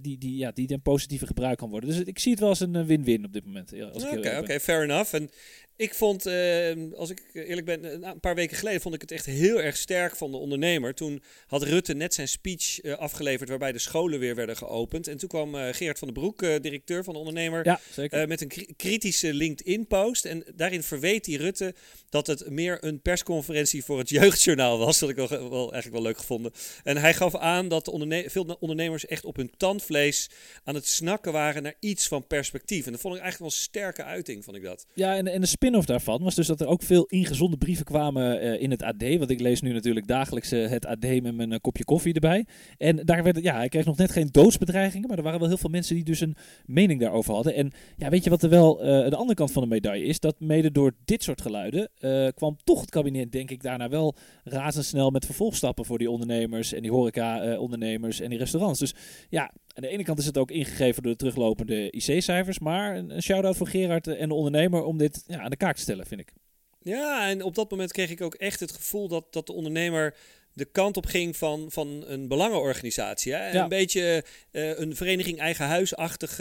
die, 0.01 0.17
die 0.17 0.37
ja, 0.37 0.51
die 0.55 0.71
een 0.71 0.81
positieve 0.81 1.27
gebruik 1.27 1.57
kan 1.57 1.69
worden. 1.69 1.89
Dus 1.89 1.99
ik 1.99 2.19
zie 2.19 2.31
het 2.31 2.39
wel 2.39 2.49
als 2.49 2.59
een 2.59 2.75
eh, 2.75 2.85
win-win 2.85 3.25
op 3.25 3.33
dit 3.33 3.45
moment. 3.45 3.73
Oké, 3.73 4.37
oké, 4.39 4.59
fair 4.59 4.83
enough. 4.83 5.13
En 5.13 5.29
ik 5.75 5.93
vond, 5.93 6.27
uh, 6.27 6.71
als 6.95 7.09
ik 7.09 7.21
eerlijk 7.33 7.65
ben, 7.65 8.07
een 8.07 8.19
paar 8.19 8.35
weken 8.35 8.57
geleden 8.57 8.81
vond 8.81 8.95
ik 8.95 9.01
het 9.01 9.11
echt 9.11 9.25
heel 9.25 9.61
erg 9.61 9.77
sterk 9.77 10.15
van 10.15 10.31
de 10.31 10.37
ondernemer. 10.37 10.93
Toen 10.93 11.23
had 11.47 11.63
Rutte 11.63 11.93
net 11.93 12.13
zijn 12.13 12.27
speech 12.27 12.83
uh, 12.83 12.93
afgeleverd 12.93 13.49
waarbij 13.49 13.71
de 13.71 13.79
scholen 13.79 14.19
weer 14.19 14.35
werden 14.35 14.57
geopend. 14.57 15.07
En 15.07 15.17
toen 15.17 15.29
kwam 15.29 15.55
uh, 15.55 15.67
Geert 15.71 15.99
van 15.99 16.07
den 16.07 16.17
Broek, 16.17 16.39
directeur 16.39 17.03
van 17.03 17.13
de 17.13 17.19
ondernemer, 17.19 17.65
ja, 17.65 17.79
met 18.25 18.41
een 18.41 18.75
kritische 18.75 19.33
LinkedIn-post. 19.33 20.25
En 20.25 20.43
daarin 20.55 20.83
verweet 20.83 21.25
hij 21.25 21.35
Rutte 21.35 21.73
dat 22.09 22.27
het 22.27 22.49
meer 22.49 22.77
een 22.83 23.01
persconferentie 23.01 23.83
voor 23.83 23.97
het 23.97 24.09
jeugdjournaal 24.19 24.77
was. 24.77 24.99
Dat 24.99 25.09
ik 25.09 25.15
wel, 25.15 25.27
wel 25.27 25.71
eigenlijk 25.71 25.93
wel 25.93 26.01
leuk 26.01 26.17
gevonden. 26.17 26.51
En 26.83 26.97
hij 26.97 27.13
gaf 27.13 27.35
aan 27.35 27.67
dat 27.67 27.91
veel 28.25 28.57
ondernemers 28.59 29.05
echt 29.05 29.25
op 29.25 29.35
hun 29.35 29.51
tandvlees 29.57 30.29
aan 30.63 30.75
het 30.75 30.87
snakken 30.87 31.31
waren 31.31 31.63
naar 31.63 31.75
iets 31.79 32.07
van 32.07 32.27
perspectief. 32.27 32.85
En 32.85 32.91
dat 32.91 33.01
vond 33.01 33.15
ik 33.15 33.21
eigenlijk 33.21 33.51
wel 33.51 33.61
een 33.61 33.69
sterke 33.69 34.03
uiting, 34.03 34.43
vond 34.43 34.57
ik 34.57 34.63
dat. 34.63 34.85
Ja, 34.93 35.15
en, 35.15 35.27
en 35.27 35.41
de 35.41 35.47
spin-off 35.63 35.87
daarvan 35.87 36.23
was 36.23 36.35
dus 36.35 36.47
dat 36.47 36.61
er 36.61 36.67
ook 36.67 36.81
veel 36.81 37.05
ingezonde 37.05 37.57
brieven 37.57 37.85
kwamen 37.85 38.43
uh, 38.43 38.61
in 38.61 38.71
het 38.71 38.83
AD. 38.83 39.17
Want 39.17 39.29
ik 39.29 39.39
lees 39.39 39.61
nu 39.61 39.73
natuurlijk 39.73 40.07
dagelijks 40.07 40.53
uh, 40.53 40.69
het 40.69 40.85
AD 40.85 41.21
met 41.21 41.35
mijn 41.35 41.51
uh, 41.51 41.57
kopje 41.61 41.83
koffie 41.83 42.13
erbij. 42.13 42.45
En 42.77 42.95
daar 42.95 43.23
werd, 43.23 43.39
ja, 43.43 43.63
ik 43.63 43.69
kreeg 43.69 43.85
nog 43.85 43.97
net 43.97 44.11
geen 44.11 44.27
doodsbedreigingen. 44.31 45.07
Maar 45.07 45.17
er 45.17 45.23
waren 45.23 45.39
wel 45.39 45.47
heel 45.47 45.57
veel 45.57 45.69
mensen 45.69 45.95
die 45.95 46.03
dus 46.03 46.19
een 46.19 46.35
mening 46.65 46.99
daarover 46.99 47.33
hadden. 47.33 47.55
En 47.55 47.71
ja, 47.97 48.09
weet 48.09 48.23
je 48.23 48.29
wat 48.29 48.43
er 48.43 48.49
wel 48.49 48.77
de 48.77 49.15
andere 49.15 49.33
kant 49.33 49.51
van 49.51 49.61
de 49.61 49.67
medaille 49.67 50.05
is? 50.05 50.19
Dat 50.19 50.39
mede 50.39 50.71
door 50.71 50.91
dit 51.05 51.23
soort 51.23 51.41
geluiden 51.41 51.89
kwam 52.35 52.57
toch 52.63 52.81
het 52.81 52.89
kabinet, 52.89 53.31
denk 53.31 53.51
ik, 53.51 53.63
daarna 53.63 53.89
wel 53.89 54.15
razendsnel 54.43 55.09
met 55.09 55.25
vervolgstappen 55.25 55.85
voor 55.85 55.97
die 55.97 56.09
ondernemers 56.09 56.73
en 56.73 56.81
die 56.81 56.91
horeca-ondernemers 56.91 58.19
en 58.19 58.29
die 58.29 58.39
restaurants. 58.39 58.79
Dus 58.79 58.93
ja, 59.29 59.51
aan 59.73 59.83
de 59.83 59.87
ene 59.87 60.03
kant 60.03 60.19
is 60.19 60.25
het 60.25 60.37
ook 60.37 60.51
ingegeven 60.51 61.03
door 61.03 61.11
de 61.11 61.17
teruglopende 61.17 61.91
IC-cijfers. 61.91 62.59
Maar 62.59 62.95
een, 62.95 63.21
shout-out 63.21 63.57
voor 63.57 63.67
Gerard 63.67 64.07
en 64.07 64.29
de 64.29 64.35
ondernemer 64.35 64.83
om 64.83 64.97
dit 64.97 65.23
ja, 65.27 65.39
aan 65.39 65.49
de 65.49 65.55
kaak 65.55 65.75
te 65.75 65.81
stellen, 65.81 66.05
vind 66.05 66.21
ik. 66.21 66.33
Ja, 66.79 67.29
en 67.29 67.43
op 67.43 67.55
dat 67.55 67.71
moment 67.71 67.91
kreeg 67.91 68.09
ik 68.09 68.21
ook 68.21 68.35
echt 68.35 68.59
het 68.59 68.71
gevoel 68.71 69.07
dat, 69.07 69.33
dat 69.33 69.47
de 69.47 69.53
ondernemer 69.53 70.15
de 70.53 70.65
kant 70.65 70.97
op 70.97 71.05
ging 71.05 71.37
van, 71.37 71.65
van 71.71 72.03
een 72.07 72.27
belangenorganisatie. 72.27 73.33
Hè? 73.33 73.59
Een 73.59 73.69
beetje 73.69 74.23
uh, 74.51 74.79
een 74.79 74.95
vereniging 74.95 75.39
eigen 75.39 75.65
huisachtig 75.65 76.39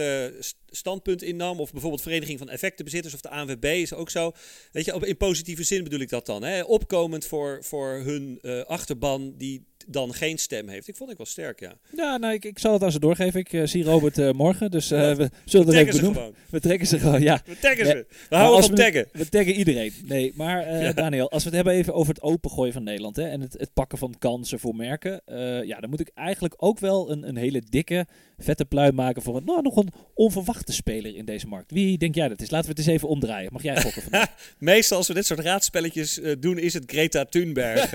standpunt 0.67 1.23
innam. 1.23 1.61
Of 1.61 1.73
bijvoorbeeld 1.73 2.03
vereniging 2.03 2.39
van 2.39 2.49
effectenbezitters 2.49 3.15
of 3.15 3.21
de 3.21 3.29
ANWB 3.29 3.65
is 3.65 3.95
ook 3.95 4.11
zo. 4.11 4.33
Weet 4.73 4.85
je, 4.85 5.07
in 5.07 5.17
positieve 5.17 5.65
zin 5.65 5.85
bedoel 5.85 6.01
ik 6.01 6.09
dat 6.09 6.27
dan. 6.27 6.43
Hè? 6.43 6.63
Opkomend 6.63 7.27
voor, 7.27 7.65
voor 7.65 7.93
hun 7.93 8.41
achterban 8.67 9.35
die 9.37 9.67
dan 9.87 10.15
geen 10.15 10.39
stem 10.39 10.69
heeft. 10.69 10.89
Ik 10.89 10.97
vond 10.97 11.11
ik 11.11 11.17
wel 11.17 11.27
sterk, 11.27 11.61
ja. 11.61 11.73
Ja, 11.97 12.17
nou, 12.17 12.35
ik, 12.35 12.45
ik 12.45 12.59
zal 12.59 12.73
het 12.73 12.83
aan 12.83 12.93
ze 12.93 12.99
doorgeven. 12.99 13.41
Ik 13.41 13.53
uh, 13.53 13.67
zie 13.67 13.85
Robert 13.85 14.19
uh, 14.19 14.31
morgen, 14.31 14.71
dus 14.71 14.93
uh, 14.93 15.15
we 15.15 15.31
zullen 15.45 15.67
het 15.67 15.77
even 15.77 16.01
benoemen. 16.01 16.35
We 16.51 16.61
trekken 16.61 16.87
ze 16.87 16.99
gewoon, 16.99 17.23
ja. 17.23 17.43
We 17.45 17.59
taggen 17.59 17.87
ze. 17.87 18.07
We 18.29 18.37
houden 18.37 18.65
van 18.65 18.75
taggen. 18.75 19.09
We 19.13 19.29
taggen 19.29 19.55
iedereen. 19.55 19.93
Nee, 20.05 20.33
maar 20.35 20.83
ja. 20.83 20.93
Daniel, 20.93 21.31
als 21.31 21.43
we 21.43 21.49
het 21.49 21.59
hebben 21.59 21.75
even 21.75 21.95
over 21.95 22.15
het 22.15 22.23
opengooien 22.23 22.73
van 22.73 22.83
Nederland 22.83 23.17
hè, 23.17 23.29
en 23.29 23.41
het, 23.41 23.53
het 23.59 23.73
pakken 23.73 23.99
van 23.99 24.15
kansen 24.19 24.59
voor 24.59 24.75
merken. 24.75 25.23
ja, 25.67 25.81
dan 25.81 25.91
moet 25.91 26.01
ik 26.01 26.11
eigenlijk 26.15 26.55
ook 26.57 26.79
wel 26.79 27.11
een, 27.11 27.29
een 27.29 27.37
hele 27.37 27.63
dikke, 27.69 28.07
vette 28.39 28.65
pluim 28.65 28.95
maken 28.95 29.23
voor 29.23 29.37
een, 29.37 29.45
nou, 29.45 29.63
nog 29.63 29.77
een 29.77 29.93
onverwachte 30.15 30.73
speler 30.73 31.17
in 31.17 31.25
deze 31.25 31.47
markt. 31.47 31.71
Wie 31.71 31.99
denk 31.99 32.15
jij 32.15 32.29
dat 32.29 32.41
is? 32.41 32.51
Laten 32.51 32.67
we 32.67 32.77
het 32.77 32.87
eens 32.87 32.97
even 32.97 33.09
omdraaien. 33.09 33.53
Mag 33.53 33.63
jij 33.63 33.83
gokken? 33.83 34.03
Meestal 34.59 34.99
als 34.99 35.09
we 35.09 35.15
dit 35.15 35.27
soort 35.27 35.41
raadspelletjes 35.41 36.21
doen, 36.39 36.59
is 36.59 36.75
het 36.75 36.85
Greta 36.87 37.25
Thunberg. 37.25 37.95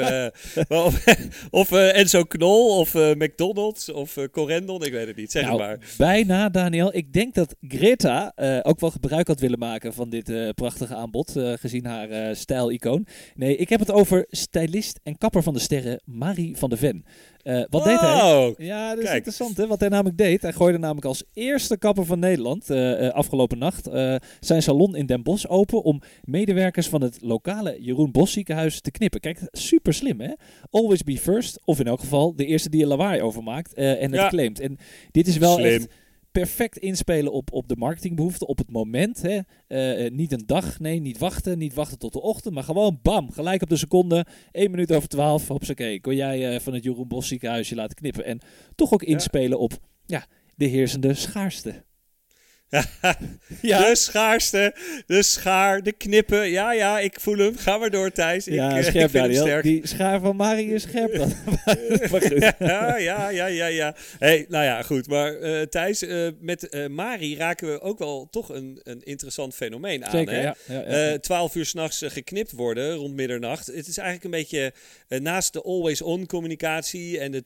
of 1.49 1.71
uh, 1.77 1.97
Enzo 1.97 2.23
Knol 2.23 2.79
of 2.79 2.93
uh, 2.93 3.13
McDonald's 3.13 3.89
of 3.89 4.17
uh, 4.17 4.23
Corendon, 4.31 4.83
ik 4.83 4.91
weet 4.91 5.07
het 5.07 5.15
niet. 5.15 5.31
Zeg 5.31 5.43
nou, 5.43 5.57
maar. 5.57 5.79
Bijna, 5.97 6.49
Daniel. 6.49 6.95
Ik 6.95 7.13
denk 7.13 7.33
dat 7.33 7.55
Greta 7.61 8.33
ook 8.63 8.79
wel 8.79 8.91
gebruik 8.91 9.27
had 9.27 9.39
willen 9.39 9.59
maken 9.59 9.93
van 9.93 10.09
dit 10.09 10.55
prachtige 10.55 10.95
aanbod, 10.95 11.35
gezien 11.35 11.85
haar 11.85 12.35
stijl-icoon. 12.35 13.07
Nee, 13.35 13.57
ik 13.57 13.69
heb 13.69 13.79
het 13.79 13.91
over 13.91 14.25
stylist 14.29 14.99
en 15.03 15.17
kapper 15.17 15.43
van 15.43 15.53
de 15.53 15.59
sterren 15.59 16.01
Marie 16.05 16.57
van 16.57 16.69
de 16.69 16.77
Ven. 16.77 17.05
Uh, 17.47 17.63
wat 17.69 17.83
deed 17.83 17.99
hij? 17.99 18.53
Ja, 18.57 18.95
dat 18.95 19.03
is 19.03 19.13
interessant 19.13 19.57
hè. 19.57 19.67
Wat 19.67 19.79
hij 19.79 19.89
namelijk 19.89 20.17
deed. 20.17 20.41
Hij 20.41 20.53
gooide 20.53 20.77
namelijk 20.77 21.05
als 21.05 21.23
eerste 21.33 21.77
kapper 21.77 22.05
van 22.05 22.19
Nederland 22.19 22.69
uh, 22.69 23.01
uh, 23.01 23.09
afgelopen 23.09 23.57
nacht 23.57 23.89
zijn 24.39 24.61
salon 24.61 24.95
in 24.95 25.05
Den 25.05 25.23
Bosch 25.23 25.45
open 25.45 25.83
om 25.83 26.01
medewerkers 26.23 26.89
van 26.89 27.01
het 27.01 27.17
lokale 27.21 27.77
Jeroen 27.79 28.11
Bos 28.11 28.31
ziekenhuis 28.31 28.81
te 28.81 28.91
knippen. 28.91 29.19
Kijk, 29.19 29.39
super 29.51 29.93
slim 29.93 30.19
hè. 30.19 30.31
Always 30.69 31.03
be 31.03 31.17
first. 31.17 31.59
Of 31.65 31.79
in 31.79 31.87
elk 31.87 31.99
geval 31.99 32.35
de 32.35 32.45
eerste 32.45 32.69
die 32.69 32.81
er 32.81 32.87
lawaai 32.87 33.21
over 33.21 33.43
maakt 33.43 33.73
en 33.73 34.11
het 34.11 34.21
ja. 34.21 34.27
claimt. 34.27 34.59
En 34.59 34.77
dit 35.11 35.27
is 35.27 35.37
wel 35.37 35.53
slim. 35.53 35.65
echt 35.65 35.87
perfect 36.39 36.77
inspelen 36.77 37.31
op, 37.31 37.53
op 37.53 37.67
de 37.67 37.75
marketingbehoeften, 37.75 38.47
op 38.47 38.57
het 38.57 38.71
moment. 38.71 39.21
Hè. 39.21 39.39
Uh, 39.67 40.11
niet 40.11 40.31
een 40.31 40.43
dag, 40.45 40.79
nee, 40.79 40.99
niet 40.99 41.17
wachten, 41.17 41.57
niet 41.57 41.73
wachten 41.73 41.99
tot 41.99 42.13
de 42.13 42.21
ochtend, 42.21 42.53
maar 42.53 42.63
gewoon 42.63 42.99
bam, 43.01 43.31
gelijk 43.31 43.61
op 43.61 43.69
de 43.69 43.77
seconde, 43.77 44.25
1 44.51 44.71
minuut 44.71 44.93
over 44.93 45.09
12, 45.09 45.49
oké, 45.49 45.99
kon 45.99 46.15
jij 46.15 46.53
uh, 46.53 46.59
van 46.59 46.73
het 46.73 46.83
Jeroen 46.83 47.07
Bos 47.07 47.27
ziekenhuisje 47.27 47.75
laten 47.75 47.95
knippen. 47.95 48.25
En 48.25 48.39
toch 48.75 48.93
ook 48.93 49.03
inspelen 49.03 49.57
ja. 49.57 49.63
op 49.63 49.73
ja, 50.05 50.25
de 50.55 50.65
heersende 50.65 51.13
schaarste. 51.13 51.83
Ja. 52.69 53.79
De 53.89 53.95
schaarste, 53.95 54.75
de 55.05 55.23
schaar, 55.23 55.83
de 55.83 55.91
knippen. 55.91 56.49
Ja, 56.49 56.73
ja, 56.73 56.99
ik 56.99 57.19
voel 57.19 57.37
hem. 57.37 57.57
Ga 57.57 57.77
maar 57.77 57.89
door, 57.89 58.11
Thijs. 58.11 58.45
Ja, 58.45 58.77
ik, 58.77 58.83
scherp, 58.83 59.05
ik 59.07 59.11
Daniel. 59.13 59.41
Sterk. 59.41 59.63
Die 59.63 59.87
schaar 59.87 60.19
van 60.19 60.35
Marie 60.35 60.73
is 60.73 60.81
scherp 60.81 61.15
dan. 61.17 61.33
ja, 62.67 62.97
ja, 62.97 63.29
ja, 63.29 63.45
ja, 63.45 63.65
ja. 63.65 63.95
Hey, 64.19 64.45
nou 64.49 64.63
ja, 64.63 64.81
goed. 64.81 65.07
Maar 65.07 65.39
uh, 65.39 65.61
Thijs, 65.61 66.03
uh, 66.03 66.29
met 66.39 66.67
uh, 66.69 66.87
Marie 66.87 67.37
raken 67.37 67.71
we 67.71 67.81
ook 67.81 67.99
wel 67.99 68.27
toch 68.29 68.49
een, 68.49 68.79
een 68.83 69.01
interessant 69.03 69.55
fenomeen 69.55 70.05
aan. 70.05 70.11
Zeker, 70.11 70.33
hè? 70.33 70.41
Ja, 70.41 70.55
ja, 70.67 71.09
ja. 71.09 71.19
12 71.19 71.55
uur 71.55 71.65
s'nachts 71.65 72.01
geknipt 72.05 72.51
worden 72.51 72.95
rond 72.95 73.13
middernacht. 73.13 73.67
Het 73.67 73.87
is 73.87 73.97
eigenlijk 73.97 74.23
een 74.23 74.39
beetje 74.39 74.73
naast 75.19 75.53
de 75.53 75.61
always-on 75.61 76.25
communicatie 76.25 77.19
en 77.19 77.31
de 77.31 77.43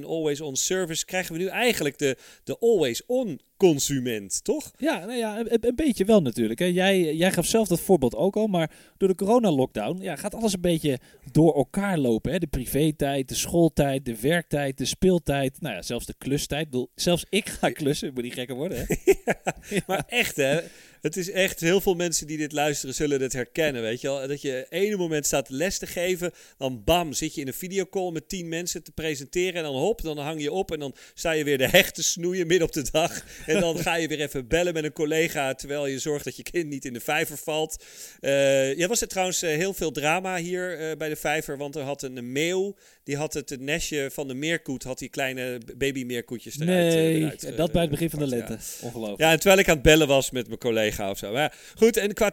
24-7 0.00 0.04
always-on 0.04 0.56
service... 0.56 1.04
krijgen 1.04 1.32
we 1.32 1.38
nu 1.38 1.46
eigenlijk 1.46 1.98
de, 1.98 2.16
de 2.44 2.58
always-on 2.58 3.40
consument, 3.56 4.44
toch? 4.44 4.70
Ja, 4.76 4.98
nou 4.98 5.18
ja 5.18 5.38
een, 5.38 5.48
een 5.60 5.74
beetje 5.74 6.04
wel 6.04 6.22
natuurlijk. 6.22 6.58
Hè. 6.58 6.66
Jij, 6.66 7.14
jij 7.14 7.32
gaf 7.32 7.46
zelf 7.46 7.68
dat 7.68 7.80
voorbeeld 7.80 8.14
ook 8.14 8.36
al, 8.36 8.46
maar 8.46 8.70
door 8.96 9.08
de 9.08 9.14
corona-lockdown 9.14 10.02
ja, 10.02 10.16
gaat 10.16 10.34
alles 10.34 10.52
een 10.52 10.60
beetje 10.60 10.98
door 11.32 11.54
elkaar 11.54 11.98
lopen. 11.98 12.32
Hè. 12.32 12.38
De 12.38 12.46
privé-tijd, 12.46 13.28
de 13.28 13.34
schooltijd, 13.34 14.04
de 14.04 14.20
werktijd, 14.20 14.78
de 14.78 14.84
speeltijd, 14.84 15.60
nou 15.60 15.74
ja, 15.74 15.82
zelfs 15.82 16.06
de 16.06 16.14
klustijd. 16.18 16.64
Ik 16.64 16.70
bedoel, 16.70 16.90
zelfs 16.94 17.24
ik 17.28 17.48
ga 17.48 17.70
klussen, 17.70 18.12
moet 18.14 18.22
niet 18.22 18.34
gekker 18.34 18.56
worden. 18.56 18.78
Hè? 18.78 18.94
ja, 19.74 19.82
maar 19.86 20.04
echt 20.06 20.36
hè, 20.36 20.60
het 21.06 21.16
is 21.16 21.30
echt, 21.30 21.60
heel 21.60 21.80
veel 21.80 21.94
mensen 21.94 22.26
die 22.26 22.36
dit 22.36 22.52
luisteren 22.52 22.94
zullen 22.94 23.22
het 23.22 23.32
herkennen, 23.32 23.82
weet 23.82 24.00
je 24.00 24.08
wel. 24.08 24.28
Dat 24.28 24.40
je 24.40 24.66
ene 24.68 24.96
moment 24.96 25.26
staat 25.26 25.48
les 25.48 25.78
te 25.78 25.86
geven, 25.86 26.32
dan 26.58 26.84
bam, 26.84 27.12
zit 27.12 27.34
je 27.34 27.40
in 27.40 27.46
een 27.46 27.54
videocall 27.54 28.10
met 28.10 28.28
tien 28.28 28.48
mensen 28.48 28.82
te 28.82 28.92
presenteren 28.92 29.54
en 29.54 29.62
dan 29.62 29.74
hop, 29.74 30.02
dan 30.02 30.18
hang 30.18 30.42
je 30.42 30.52
op 30.52 30.72
en 30.72 30.78
dan 30.78 30.94
sta 31.14 31.30
je 31.30 31.44
weer 31.44 31.58
de 31.58 31.68
hecht 31.68 31.94
te 31.94 32.02
snoeien 32.02 32.46
midden 32.46 32.66
op 32.66 32.74
de 32.74 32.90
dag. 32.90 33.14
En 33.46 33.60
dan 33.60 33.78
ga 33.78 33.94
je 33.94 34.08
weer 34.08 34.20
even 34.20 34.46
bellen 34.46 34.72
met 34.72 34.84
een 34.84 34.92
collega, 34.92 35.54
terwijl 35.54 35.86
je 35.86 35.98
zorgt 35.98 36.24
dat 36.24 36.36
je 36.36 36.42
kind 36.42 36.68
niet 36.68 36.84
in 36.84 36.92
de 36.92 37.00
vijver 37.00 37.36
valt. 37.36 37.84
Uh, 38.20 38.76
ja, 38.76 38.86
was 38.86 39.00
er 39.00 39.08
trouwens 39.08 39.42
eh, 39.42 39.50
heel 39.50 39.74
veel 39.74 39.90
drama 39.90 40.36
hier 40.36 40.80
uh, 40.80 40.96
bij 40.96 41.08
de 41.08 41.16
vijver, 41.16 41.56
want 41.56 41.76
er 41.76 41.82
had 41.82 42.02
een 42.02 42.32
meeuw 42.32 42.76
die 43.06 43.16
had 43.16 43.34
het, 43.34 43.60
nestje 43.60 44.10
van 44.12 44.28
de 44.28 44.34
meerkoet, 44.34 44.82
had 44.82 44.98
die 44.98 45.08
kleine 45.08 45.60
babymeerkoetjes 45.76 46.60
eruit. 46.60 46.94
Nee, 46.94 47.16
eruit, 47.16 47.56
dat 47.56 47.72
bij 47.72 47.80
het 47.80 47.90
begin 47.90 48.10
van 48.10 48.18
de 48.18 48.26
lente. 48.26 48.58
Ongelooflijk. 48.80 49.20
Ja, 49.20 49.30
en 49.30 49.36
terwijl 49.36 49.60
ik 49.60 49.68
aan 49.68 49.74
het 49.74 49.82
bellen 49.82 50.06
was 50.06 50.30
met 50.30 50.46
mijn 50.46 50.58
collega 50.58 51.10
of 51.10 51.18
zo. 51.18 51.32
Maar 51.32 51.58
goed, 51.74 51.96
en 51.96 52.14
qua 52.14 52.32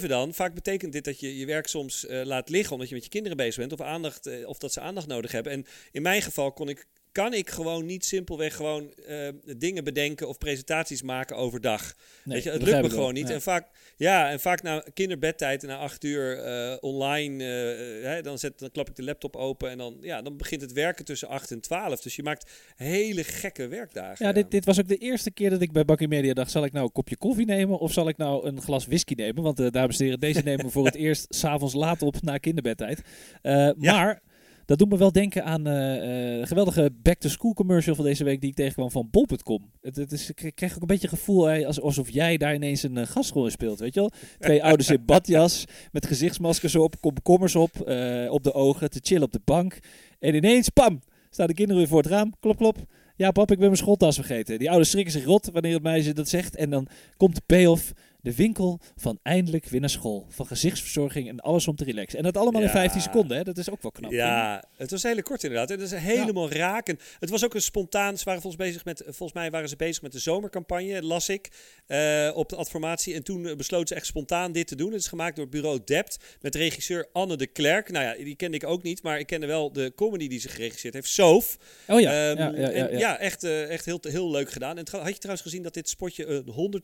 24-7 0.00 0.06
dan, 0.06 0.34
vaak 0.34 0.54
betekent 0.54 0.92
dit 0.92 1.04
dat 1.04 1.20
je 1.20 1.38
je 1.38 1.46
werk 1.46 1.66
soms 1.66 2.04
uh, 2.04 2.24
laat 2.24 2.48
liggen 2.48 2.72
omdat 2.72 2.88
je 2.88 2.94
met 2.94 3.04
je 3.04 3.10
kinderen 3.10 3.36
bezig 3.36 3.56
bent 3.56 3.72
of, 3.72 3.80
aandacht, 3.80 4.26
uh, 4.26 4.48
of 4.48 4.58
dat 4.58 4.72
ze 4.72 4.80
aandacht 4.80 5.06
nodig 5.06 5.32
hebben. 5.32 5.52
En 5.52 5.66
in 5.92 6.02
mijn 6.02 6.22
geval 6.22 6.52
kon 6.52 6.68
ik 6.68 6.86
kan 7.16 7.34
ik 7.34 7.50
gewoon 7.50 7.86
niet 7.86 8.04
simpelweg 8.04 8.54
gewoon 8.54 8.92
uh, 9.08 9.28
dingen 9.56 9.84
bedenken 9.84 10.28
of 10.28 10.38
presentaties 10.38 11.02
maken 11.02 11.36
overdag. 11.36 11.94
Nee, 12.24 12.34
Weet 12.34 12.44
je, 12.44 12.50
het 12.50 12.62
lukt 12.62 12.82
me 12.82 12.90
gewoon 12.90 13.14
niet. 13.14 13.30
En 13.30 13.42
vaak, 13.42 13.66
ja, 13.96 14.30
en 14.30 14.40
vaak 14.40 14.62
na 14.62 14.84
kinderbedtijd, 14.94 15.62
na 15.62 15.76
acht 15.76 16.04
uur 16.04 16.46
uh, 16.46 16.76
online, 16.80 17.44
uh, 17.44 18.04
hè, 18.04 18.22
dan, 18.22 18.38
zet, 18.38 18.58
dan 18.58 18.70
klap 18.70 18.88
ik 18.88 18.96
de 18.96 19.02
laptop 19.02 19.36
open 19.36 19.70
en 19.70 19.78
dan, 19.78 19.96
ja, 20.00 20.22
dan 20.22 20.36
begint 20.36 20.60
het 20.60 20.72
werken 20.72 21.04
tussen 21.04 21.28
8 21.28 21.50
en 21.50 21.60
12. 21.60 22.00
Dus 22.00 22.16
je 22.16 22.22
maakt 22.22 22.50
hele 22.76 23.24
gekke 23.24 23.68
werkdagen. 23.68 24.26
Ja, 24.26 24.32
Dit, 24.32 24.50
dit 24.50 24.64
was 24.64 24.80
ook 24.80 24.88
de 24.88 24.98
eerste 24.98 25.30
keer 25.30 25.50
dat 25.50 25.60
ik 25.60 25.72
bij 25.72 25.84
Bakkie 25.84 26.08
Media 26.08 26.34
dacht, 26.34 26.50
zal 26.50 26.64
ik 26.64 26.72
nou 26.72 26.84
een 26.84 26.92
kopje 26.92 27.16
koffie 27.16 27.46
nemen 27.46 27.78
of 27.78 27.92
zal 27.92 28.08
ik 28.08 28.16
nou 28.16 28.46
een 28.46 28.62
glas 28.62 28.86
whisky 28.86 29.14
nemen? 29.14 29.42
Want 29.42 29.72
dames 29.72 29.98
en 29.98 30.04
heren, 30.04 30.20
deze 30.20 30.40
nemen 30.40 30.64
we 30.64 30.70
voor 30.70 30.84
het 30.84 30.94
eerst 31.06 31.26
s'avonds 31.28 31.74
laat 31.74 32.02
op 32.02 32.22
na 32.22 32.38
kinderbedtijd. 32.38 33.02
Ja. 33.42 33.74
Maar 33.78 34.22
dat 34.66 34.78
doet 34.78 34.88
me 34.88 34.96
wel 34.96 35.12
denken 35.12 35.44
aan 35.44 35.68
uh, 35.68 36.38
uh, 36.38 36.46
geweldige 36.46 36.90
back-to-school 37.02 37.54
commercial 37.54 37.94
van 37.94 38.04
deze 38.04 38.24
week 38.24 38.40
die 38.40 38.50
ik 38.50 38.56
tegenkwam 38.56 38.90
van 38.90 39.08
bol.com. 39.10 39.70
Het, 39.80 39.96
het 39.96 40.12
is, 40.12 40.30
ik 40.30 40.52
kreeg 40.54 40.74
ook 40.74 40.80
een 40.80 40.86
beetje 40.86 41.08
het 41.08 41.18
gevoel 41.18 41.48
als, 41.48 41.80
alsof 41.80 42.10
jij 42.10 42.36
daar 42.36 42.54
ineens 42.54 42.82
een 42.82 42.96
uh, 42.96 43.06
gastrol 43.06 43.44
in 43.44 43.50
speelt, 43.50 43.78
weet 43.78 43.94
je 43.94 44.00
wel? 44.00 44.10
Twee 44.38 44.64
ouders 44.68 44.90
in 44.90 45.04
badjas, 45.04 45.64
met 45.92 46.06
gezichtsmaskers 46.06 46.74
op, 46.76 47.00
komkommers 47.00 47.54
op, 47.54 47.80
op 48.30 48.42
de 48.42 48.52
ogen, 48.52 48.90
te 48.90 49.00
chillen 49.02 49.22
op 49.22 49.32
de 49.32 49.40
bank. 49.44 49.78
En 50.18 50.34
ineens, 50.34 50.68
pam, 50.68 51.00
staan 51.30 51.46
de 51.46 51.54
kinderen 51.54 51.80
weer 51.82 51.90
voor 51.90 52.02
het 52.02 52.10
raam, 52.10 52.32
klop, 52.40 52.56
klop. 52.56 52.76
Ja, 53.16 53.30
pap, 53.30 53.50
ik 53.50 53.58
ben 53.58 53.66
mijn 53.66 53.76
schooltas 53.76 54.14
vergeten. 54.14 54.58
Die 54.58 54.68
ouders 54.68 54.90
schrikken 54.90 55.12
zich 55.12 55.24
rot 55.24 55.50
wanneer 55.52 55.74
het 55.74 55.82
meisje 55.82 56.12
dat 56.12 56.28
zegt. 56.28 56.56
En 56.56 56.70
dan 56.70 56.88
komt 57.16 57.34
de 57.34 57.42
payoff 57.46 57.92
de 58.26 58.34
winkel 58.34 58.80
van 58.96 59.18
eindelijk 59.22 59.66
weer 59.66 59.80
naar 59.80 59.90
school. 59.90 60.26
Van 60.28 60.46
gezichtsverzorging 60.46 61.28
en 61.28 61.40
alles 61.40 61.68
om 61.68 61.76
te 61.76 61.84
relaxen. 61.84 62.18
En 62.18 62.24
dat 62.24 62.36
allemaal 62.36 62.62
in 62.62 62.68
15 62.68 63.00
seconden, 63.00 63.36
hè? 63.36 63.42
dat 63.42 63.58
is 63.58 63.70
ook 63.70 63.82
wel 63.82 63.90
knap. 63.90 64.12
Ja, 64.12 64.64
het 64.76 64.90
was 64.90 65.02
hele 65.02 65.22
kort 65.22 65.42
inderdaad. 65.42 65.68
Het 65.68 65.80
is 65.80 65.90
helemaal 65.90 66.48
ja. 66.48 66.56
raken. 66.56 66.98
Het 67.18 67.30
was 67.30 67.44
ook 67.44 67.54
een 67.54 67.62
spontaan, 67.62 68.18
ze 68.18 68.24
waren 68.24 68.40
volgens, 68.40 68.62
bezig 68.62 68.84
met, 68.84 69.02
volgens 69.04 69.32
mij 69.32 69.50
waren 69.50 69.68
ze 69.68 69.76
bezig 69.76 70.02
met 70.02 70.12
de 70.12 70.18
zomercampagne, 70.18 71.02
las 71.02 71.28
ik, 71.28 71.48
uh, 71.88 72.30
op 72.34 72.48
de 72.48 72.56
adformatie. 72.56 73.14
En 73.14 73.22
toen 73.22 73.56
besloten 73.56 73.88
ze 73.88 73.94
echt 73.94 74.06
spontaan 74.06 74.52
dit 74.52 74.66
te 74.66 74.76
doen. 74.76 74.92
Het 74.92 75.00
is 75.00 75.08
gemaakt 75.08 75.36
door 75.36 75.44
het 75.44 75.54
bureau 75.54 75.80
Dept 75.84 76.18
met 76.40 76.54
regisseur 76.54 77.08
Anne 77.12 77.36
de 77.36 77.46
Klerk. 77.46 77.90
Nou 77.90 78.04
ja, 78.04 78.24
die 78.24 78.36
kende 78.36 78.56
ik 78.56 78.64
ook 78.64 78.82
niet, 78.82 79.02
maar 79.02 79.18
ik 79.18 79.26
kende 79.26 79.46
wel 79.46 79.72
de 79.72 79.92
comedy 79.96 80.28
die 80.28 80.40
ze 80.40 80.48
geregisseerd 80.48 80.94
heeft, 80.94 81.08
Soof. 81.08 81.58
Oh 81.86 82.00
ja, 82.00 82.30
um, 82.30 82.38
ja, 82.38 82.52
ja, 82.54 82.70
ja, 82.70 82.88
en, 82.88 82.98
ja, 82.98 83.18
echt, 83.18 83.44
uh, 83.44 83.70
echt 83.70 83.84
heel, 83.84 83.98
heel 84.02 84.30
leuk 84.30 84.50
gedaan. 84.50 84.78
En 84.78 84.86
had 84.90 85.08
je 85.08 85.18
trouwens 85.18 85.42
gezien 85.42 85.62
dat 85.62 85.74
dit 85.74 85.88
spotje 85.88 86.26
een 86.26 86.80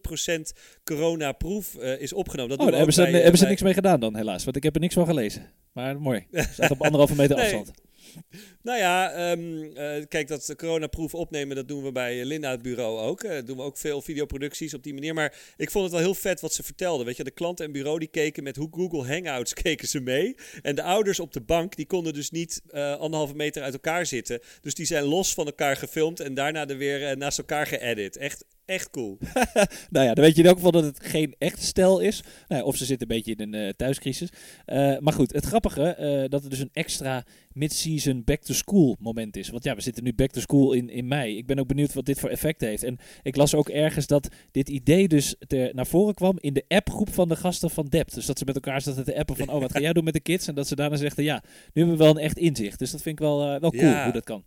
100% 0.49 0.59
corona 0.85 1.32
proef 1.33 1.75
uh, 1.75 2.01
is 2.01 2.13
opgenomen. 2.13 2.51
Dat 2.51 2.59
oh, 2.59 2.67
daar 2.67 2.77
hebben 2.77 2.95
ze, 2.95 3.03
bij, 3.03 3.21
hebben 3.21 3.39
ze 3.39 3.47
niks 3.47 3.63
mee 3.63 3.75
gedaan 3.75 4.01
dan, 4.01 4.17
helaas. 4.17 4.45
Want 4.45 4.57
ik 4.57 4.63
heb 4.63 4.75
er 4.75 4.81
niks 4.81 4.95
van 4.95 5.07
gelezen. 5.07 5.51
Maar 5.73 6.01
mooi. 6.01 6.27
staat 6.53 6.71
op 6.71 6.83
anderhalve 6.83 7.15
meter 7.15 7.37
nee. 7.37 7.45
afstand. 7.45 7.73
Nou 8.63 8.79
ja, 8.79 9.31
um, 9.31 9.65
uh, 9.65 10.05
kijk, 10.09 10.29
dat 10.29 10.55
coronaproef 10.57 11.15
opnemen, 11.15 11.57
dat 11.57 11.69
doen 11.69 11.83
we 11.83 11.93
bij 11.93 12.25
Linda 12.25 12.51
het 12.51 12.63
bureau 12.63 12.99
ook. 12.99 13.23
Uh, 13.23 13.39
doen 13.45 13.57
we 13.57 13.63
ook 13.63 13.79
veel 13.79 14.03
videoproducties 14.03 14.75
op 14.75 14.83
die 14.83 14.95
manier. 14.95 15.15
Maar 15.15 15.35
ik 15.57 15.71
vond 15.71 15.85
het 15.85 15.93
wel 15.93 16.03
heel 16.03 16.15
vet 16.15 16.41
wat 16.41 16.55
ze 16.55 16.63
vertelden. 16.63 17.07
Weet 17.07 17.17
je, 17.17 17.25
de 17.25 17.31
klanten 17.31 17.65
en 17.65 17.73
bureau 17.73 17.99
die 17.99 18.09
keken 18.09 18.43
met 18.43 18.57
hoe 18.57 18.69
Google 18.71 19.07
Hangouts 19.07 19.55
keken 19.63 19.89
ze 19.89 20.01
mee. 20.01 20.35
En 20.63 20.75
de 20.75 20.83
ouders 20.83 21.21
op 21.21 21.33
de 21.33 21.41
bank, 21.41 21.77
die 21.77 21.87
konden 21.87 22.13
dus 22.13 22.31
niet 22.31 22.63
uh, 22.71 22.97
anderhalve 22.97 23.35
meter 23.35 23.63
uit 23.63 23.73
elkaar 23.73 24.07
zitten. 24.07 24.41
Dus 24.61 24.75
die 24.75 24.87
zijn 24.87 25.05
los 25.05 25.35
van 25.35 25.47
elkaar 25.47 25.77
gefilmd 25.77 26.21
en 26.21 26.35
daarna 26.35 26.69
er 26.69 26.77
weer 26.77 27.17
naast 27.17 27.39
elkaar 27.39 27.67
geëdit. 27.67 28.17
Echt 28.17 28.45
echt 28.65 28.91
cool. 28.91 29.19
nou 29.91 30.07
ja, 30.07 30.15
dan 30.15 30.25
weet 30.25 30.35
je 30.35 30.43
in 30.43 30.49
elk 30.49 30.57
geval 30.57 30.71
dat 30.71 30.85
het 30.85 31.05
geen 31.05 31.35
echt 31.39 31.63
stel 31.63 32.01
is. 32.01 32.23
Nou, 32.49 32.63
of 32.63 32.77
ze 32.77 32.85
zitten 32.85 33.11
een 33.11 33.17
beetje 33.17 33.35
in 33.35 33.55
een 33.55 33.67
uh, 33.67 33.73
thuiscrisis. 33.77 34.29
Uh, 34.67 34.99
maar 34.99 35.13
goed, 35.13 35.33
het 35.33 35.45
grappige 35.45 35.97
uh, 36.01 36.29
dat 36.29 36.45
er 36.45 36.51
dus 36.51 36.59
een 36.59 36.71
extra 36.73 37.25
mid-season 37.53 38.25
back-to-school 38.25 38.97
moment 39.01 39.37
is. 39.37 39.49
Want 39.49 39.65
ja, 39.65 39.75
we 39.75 39.81
zitten 39.81 40.05
nu 40.05 40.15
back-to-school 40.15 40.73
in, 40.73 40.91
in 40.91 41.09
mei. 41.09 41.37
Ik 41.37 41.47
ben 41.47 41.59
ook 41.59 41.67
benieuwd 41.67 41.95
wat 41.95 42.07
dit 42.07 42.21
voor 42.21 42.29
effect 42.29 42.61
heeft. 42.61 42.83
En 42.83 42.99
ik 43.23 43.37
las 43.37 43.55
ook 43.55 43.69
ergens 43.69 44.07
dat 44.07 44.29
dit 44.51 44.69
idee 44.69 45.09
dus 45.09 45.37
ter, 45.47 45.75
naar 45.75 45.87
voren 45.87 46.15
kwam 46.15 46.37
in 46.41 46.53
de 46.53 46.65
appgroep 46.69 47.13
van 47.13 47.29
de 47.29 47.37
gasten 47.37 47.71
van 47.71 47.87
Dept. 47.87 48.15
Dus 48.15 48.27
dat 48.27 48.39
ze 48.39 48.45
met 48.45 48.55
elkaar 48.55 48.81
zaten 48.81 49.05
te 49.05 49.19
appen 49.19 49.37
van, 49.37 49.49
oh, 49.49 49.61
wat 49.61 49.73
ga 49.73 49.81
jij 49.87 49.93
doen 49.93 50.05
met 50.05 50.15
de 50.15 50.21
kids? 50.21 50.49
En 50.49 50.55
dat 50.55 50.69
ze 50.69 50.77
daarna 50.77 50.97
zeggen, 50.97 51.25
ja, 51.25 51.43
nu 51.45 51.83
hebben 51.83 51.99
we 51.99 52.05
wel 52.05 52.17
een 52.17 52.23
echt 52.23 52.39
inzicht. 52.39 52.79
Dus 52.79 52.91
dat 52.91 53.03
vind 53.03 53.19
ik 53.19 53.25
wel, 53.25 53.39
wel 53.39 53.71
cool 53.71 53.83
ja. 53.83 54.05
hoe 54.05 54.13
dat 54.13 54.25
kan. 54.25 54.45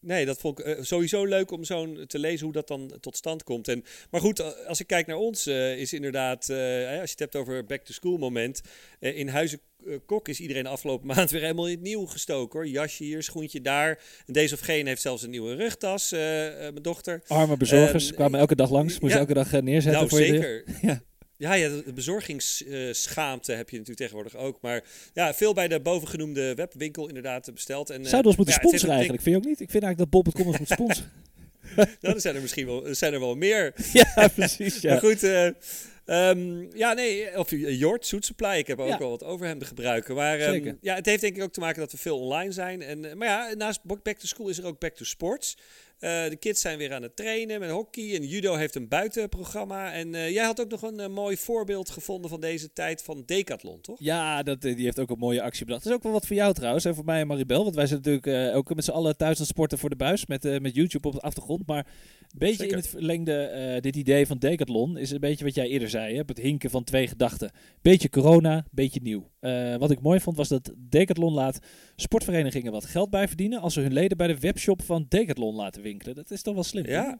Nee, 0.00 0.26
dat 0.26 0.38
vond 0.38 0.58
ik 0.58 0.66
uh, 0.66 0.74
sowieso 0.80 1.24
leuk 1.24 1.50
om 1.50 1.64
zo 1.64 2.06
te 2.06 2.18
lezen 2.18 2.44
hoe 2.44 2.54
dat 2.54 2.68
dan 2.68 2.92
tot 3.00 3.16
stand 3.16 3.42
komt. 3.42 3.68
En, 3.68 3.84
maar 4.10 4.20
goed, 4.20 4.66
als 4.66 4.80
ik 4.80 4.86
kijk 4.86 5.06
naar 5.06 5.16
ons, 5.16 5.46
uh, 5.46 5.78
is 5.78 5.92
inderdaad, 5.92 6.48
uh, 6.48 6.56
als 7.00 7.10
je 7.10 7.10
het 7.10 7.18
hebt 7.18 7.36
over 7.36 7.64
back-to-school 7.64 8.16
moment. 8.16 8.60
in 9.00 9.28
Huizen 9.28 9.60
Kok 10.06 10.28
is 10.28 10.40
iedereen 10.40 10.62
de 10.62 10.68
afgelopen 10.68 11.06
maand 11.14 11.30
weer 11.30 11.40
helemaal 11.40 11.66
in 11.66 11.74
het 11.74 11.82
nieuw 11.82 12.06
gestoken 12.06 12.58
hoor. 12.58 12.68
Jasje 12.68 13.04
hier, 13.04 13.22
schoentje 13.22 13.60
daar. 13.60 14.02
En 14.26 14.32
deze 14.32 14.54
of 14.54 14.60
geen 14.60 14.86
heeft 14.86 15.02
zelfs 15.02 15.22
een 15.22 15.30
nieuwe 15.30 15.54
rugtas, 15.54 16.10
mijn 16.10 16.82
dochter. 16.82 17.22
Arme 17.26 17.56
bezorgers 17.56 18.14
kwamen 18.14 18.40
elke 18.40 18.54
dag 18.54 18.70
langs, 18.70 19.00
moest 19.00 19.12
ja, 19.12 19.18
elke 19.18 19.34
dag 19.34 19.50
neerzetten 19.50 19.92
nou, 19.92 20.08
voor 20.08 20.18
zeker. 20.18 20.62
je. 20.66 20.74
Ja. 20.86 21.02
Ja, 21.38 21.54
ja, 21.54 21.68
de 21.68 21.92
bezorgingsschaamte 21.92 23.52
heb 23.52 23.70
je 23.70 23.78
natuurlijk 23.78 24.10
tegenwoordig 24.10 24.36
ook. 24.36 24.60
Maar 24.60 24.84
ja, 25.12 25.34
veel 25.34 25.54
bij 25.54 25.68
de 25.68 25.80
bovengenoemde 25.80 26.54
webwinkel 26.54 27.08
inderdaad 27.08 27.54
besteld. 27.54 27.90
En, 27.90 28.04
Zouden 28.04 28.22
we 28.22 28.26
ons 28.26 28.36
moeten 28.36 28.54
ja, 28.54 28.60
sponsoren 28.60 28.94
eigenlijk? 28.94 29.22
Vind 29.22 29.34
je 29.34 29.40
ook 29.40 29.48
niet? 29.48 29.60
Ik 29.60 29.70
vind 29.70 29.82
eigenlijk 29.82 30.12
dat 30.12 30.22
Bob.com 30.22 30.46
ons 30.46 30.58
moet 30.58 30.68
sponsoren. 30.68 31.10
nou, 32.00 32.14
er 32.14 32.20
zijn 32.20 32.34
er 32.34 32.40
misschien 32.40 32.66
wel, 32.66 32.94
zijn 32.94 33.12
er 33.12 33.20
wel 33.20 33.34
meer. 33.34 33.74
ja, 33.92 34.28
precies. 34.28 34.80
Ja. 34.80 34.90
maar 34.90 35.00
goed, 35.00 35.22
uh, 35.22 35.50
um, 36.06 36.68
ja, 36.76 36.92
nee, 36.92 37.38
of 37.38 37.50
Jort, 37.50 38.06
Zoet 38.06 38.24
Supply. 38.24 38.56
Ik 38.56 38.66
heb 38.66 38.78
ook 38.78 38.88
ja. 38.88 38.98
wel 38.98 39.10
wat 39.10 39.24
over 39.24 39.46
hem 39.46 39.58
te 39.58 39.64
gebruiken. 39.64 40.14
Maar 40.14 40.40
um, 40.40 40.78
ja, 40.80 40.94
het 40.94 41.06
heeft 41.06 41.20
denk 41.20 41.36
ik 41.36 41.42
ook 41.42 41.52
te 41.52 41.60
maken 41.60 41.80
dat 41.80 41.92
we 41.92 41.98
veel 41.98 42.20
online 42.20 42.52
zijn. 42.52 42.82
En, 42.82 43.18
maar 43.18 43.28
ja, 43.28 43.54
naast 43.54 43.80
Back 43.82 44.18
to 44.18 44.26
School 44.26 44.48
is 44.48 44.58
er 44.58 44.66
ook 44.66 44.78
Back 44.78 44.94
to 44.94 45.04
Sports. 45.04 45.56
Uh, 46.00 46.28
de 46.28 46.36
kids 46.36 46.60
zijn 46.60 46.78
weer 46.78 46.92
aan 46.92 47.02
het 47.02 47.16
trainen 47.16 47.60
met 47.60 47.70
hockey. 47.70 48.14
En 48.14 48.26
judo 48.26 48.54
heeft 48.54 48.74
een 48.74 48.88
buitenprogramma. 48.88 49.92
En 49.92 50.14
uh, 50.14 50.30
jij 50.30 50.44
had 50.44 50.60
ook 50.60 50.70
nog 50.70 50.82
een 50.82 51.00
uh, 51.00 51.08
mooi 51.08 51.36
voorbeeld 51.36 51.90
gevonden 51.90 52.30
van 52.30 52.40
deze 52.40 52.72
tijd 52.72 53.02
van 53.02 53.22
Decathlon, 53.26 53.80
toch? 53.80 53.96
Ja, 54.00 54.42
dat, 54.42 54.60
die 54.60 54.84
heeft 54.84 54.98
ook 54.98 55.10
een 55.10 55.18
mooie 55.18 55.42
actie 55.42 55.64
bedacht. 55.64 55.82
Dat 55.82 55.92
is 55.92 55.98
ook 55.98 56.04
wel 56.04 56.12
wat 56.12 56.26
voor 56.26 56.36
jou 56.36 56.54
trouwens. 56.54 56.84
En 56.84 56.94
voor 56.94 57.04
mij 57.04 57.20
en 57.20 57.26
Maribel. 57.26 57.62
Want 57.62 57.74
wij 57.74 57.86
zijn 57.86 58.00
natuurlijk 58.04 58.56
ook 58.56 58.74
met 58.74 58.84
z'n 58.84 58.90
allen 58.90 59.16
thuis 59.16 59.34
aan 59.34 59.42
het 59.42 59.48
sporten 59.48 59.78
voor 59.78 59.90
de 59.90 59.96
buis. 59.96 60.26
Met, 60.26 60.60
met 60.60 60.74
YouTube 60.74 61.08
op 61.08 61.14
de 61.14 61.20
achtergrond. 61.20 61.66
Maar 61.66 61.86
een 62.20 62.38
beetje 62.38 62.56
Zeker. 62.56 62.72
in 62.72 62.78
het 62.78 62.88
verlengde, 62.88 63.78
dit 63.80 63.96
idee 63.96 64.26
van 64.26 64.38
Decathlon 64.38 64.96
is 64.96 65.10
een 65.10 65.20
beetje 65.20 65.44
wat 65.44 65.54
jij 65.54 65.68
eerder 65.68 65.90
zei. 65.90 66.14
Hè? 66.14 66.22
Het 66.26 66.38
hinken 66.38 66.70
van 66.70 66.84
twee 66.84 67.06
gedachten. 67.06 67.50
Beetje 67.82 68.10
corona, 68.10 68.66
beetje 68.70 69.00
nieuw. 69.02 69.30
Wat 69.78 69.90
ik 69.90 70.00
mooi 70.00 70.20
vond 70.20 70.36
was 70.36 70.48
dat 70.48 70.72
Decathlon 70.76 71.32
laat 71.32 71.58
sportverenigingen 71.96 72.72
wat 72.72 72.84
geld 72.84 73.10
bij 73.10 73.28
verdienen. 73.28 73.60
Als 73.60 73.74
ze 73.74 73.80
hun 73.80 73.92
leden 73.92 74.16
bij 74.16 74.26
de 74.26 74.38
webshop 74.38 74.82
van 74.82 75.06
Decathlon 75.08 75.54
laten 75.54 75.82
winkelen. 75.82 76.14
Dat 76.14 76.30
is 76.30 76.42
toch 76.42 76.54
wel 76.54 76.64
slim. 76.64 76.86
Ja, 76.86 77.18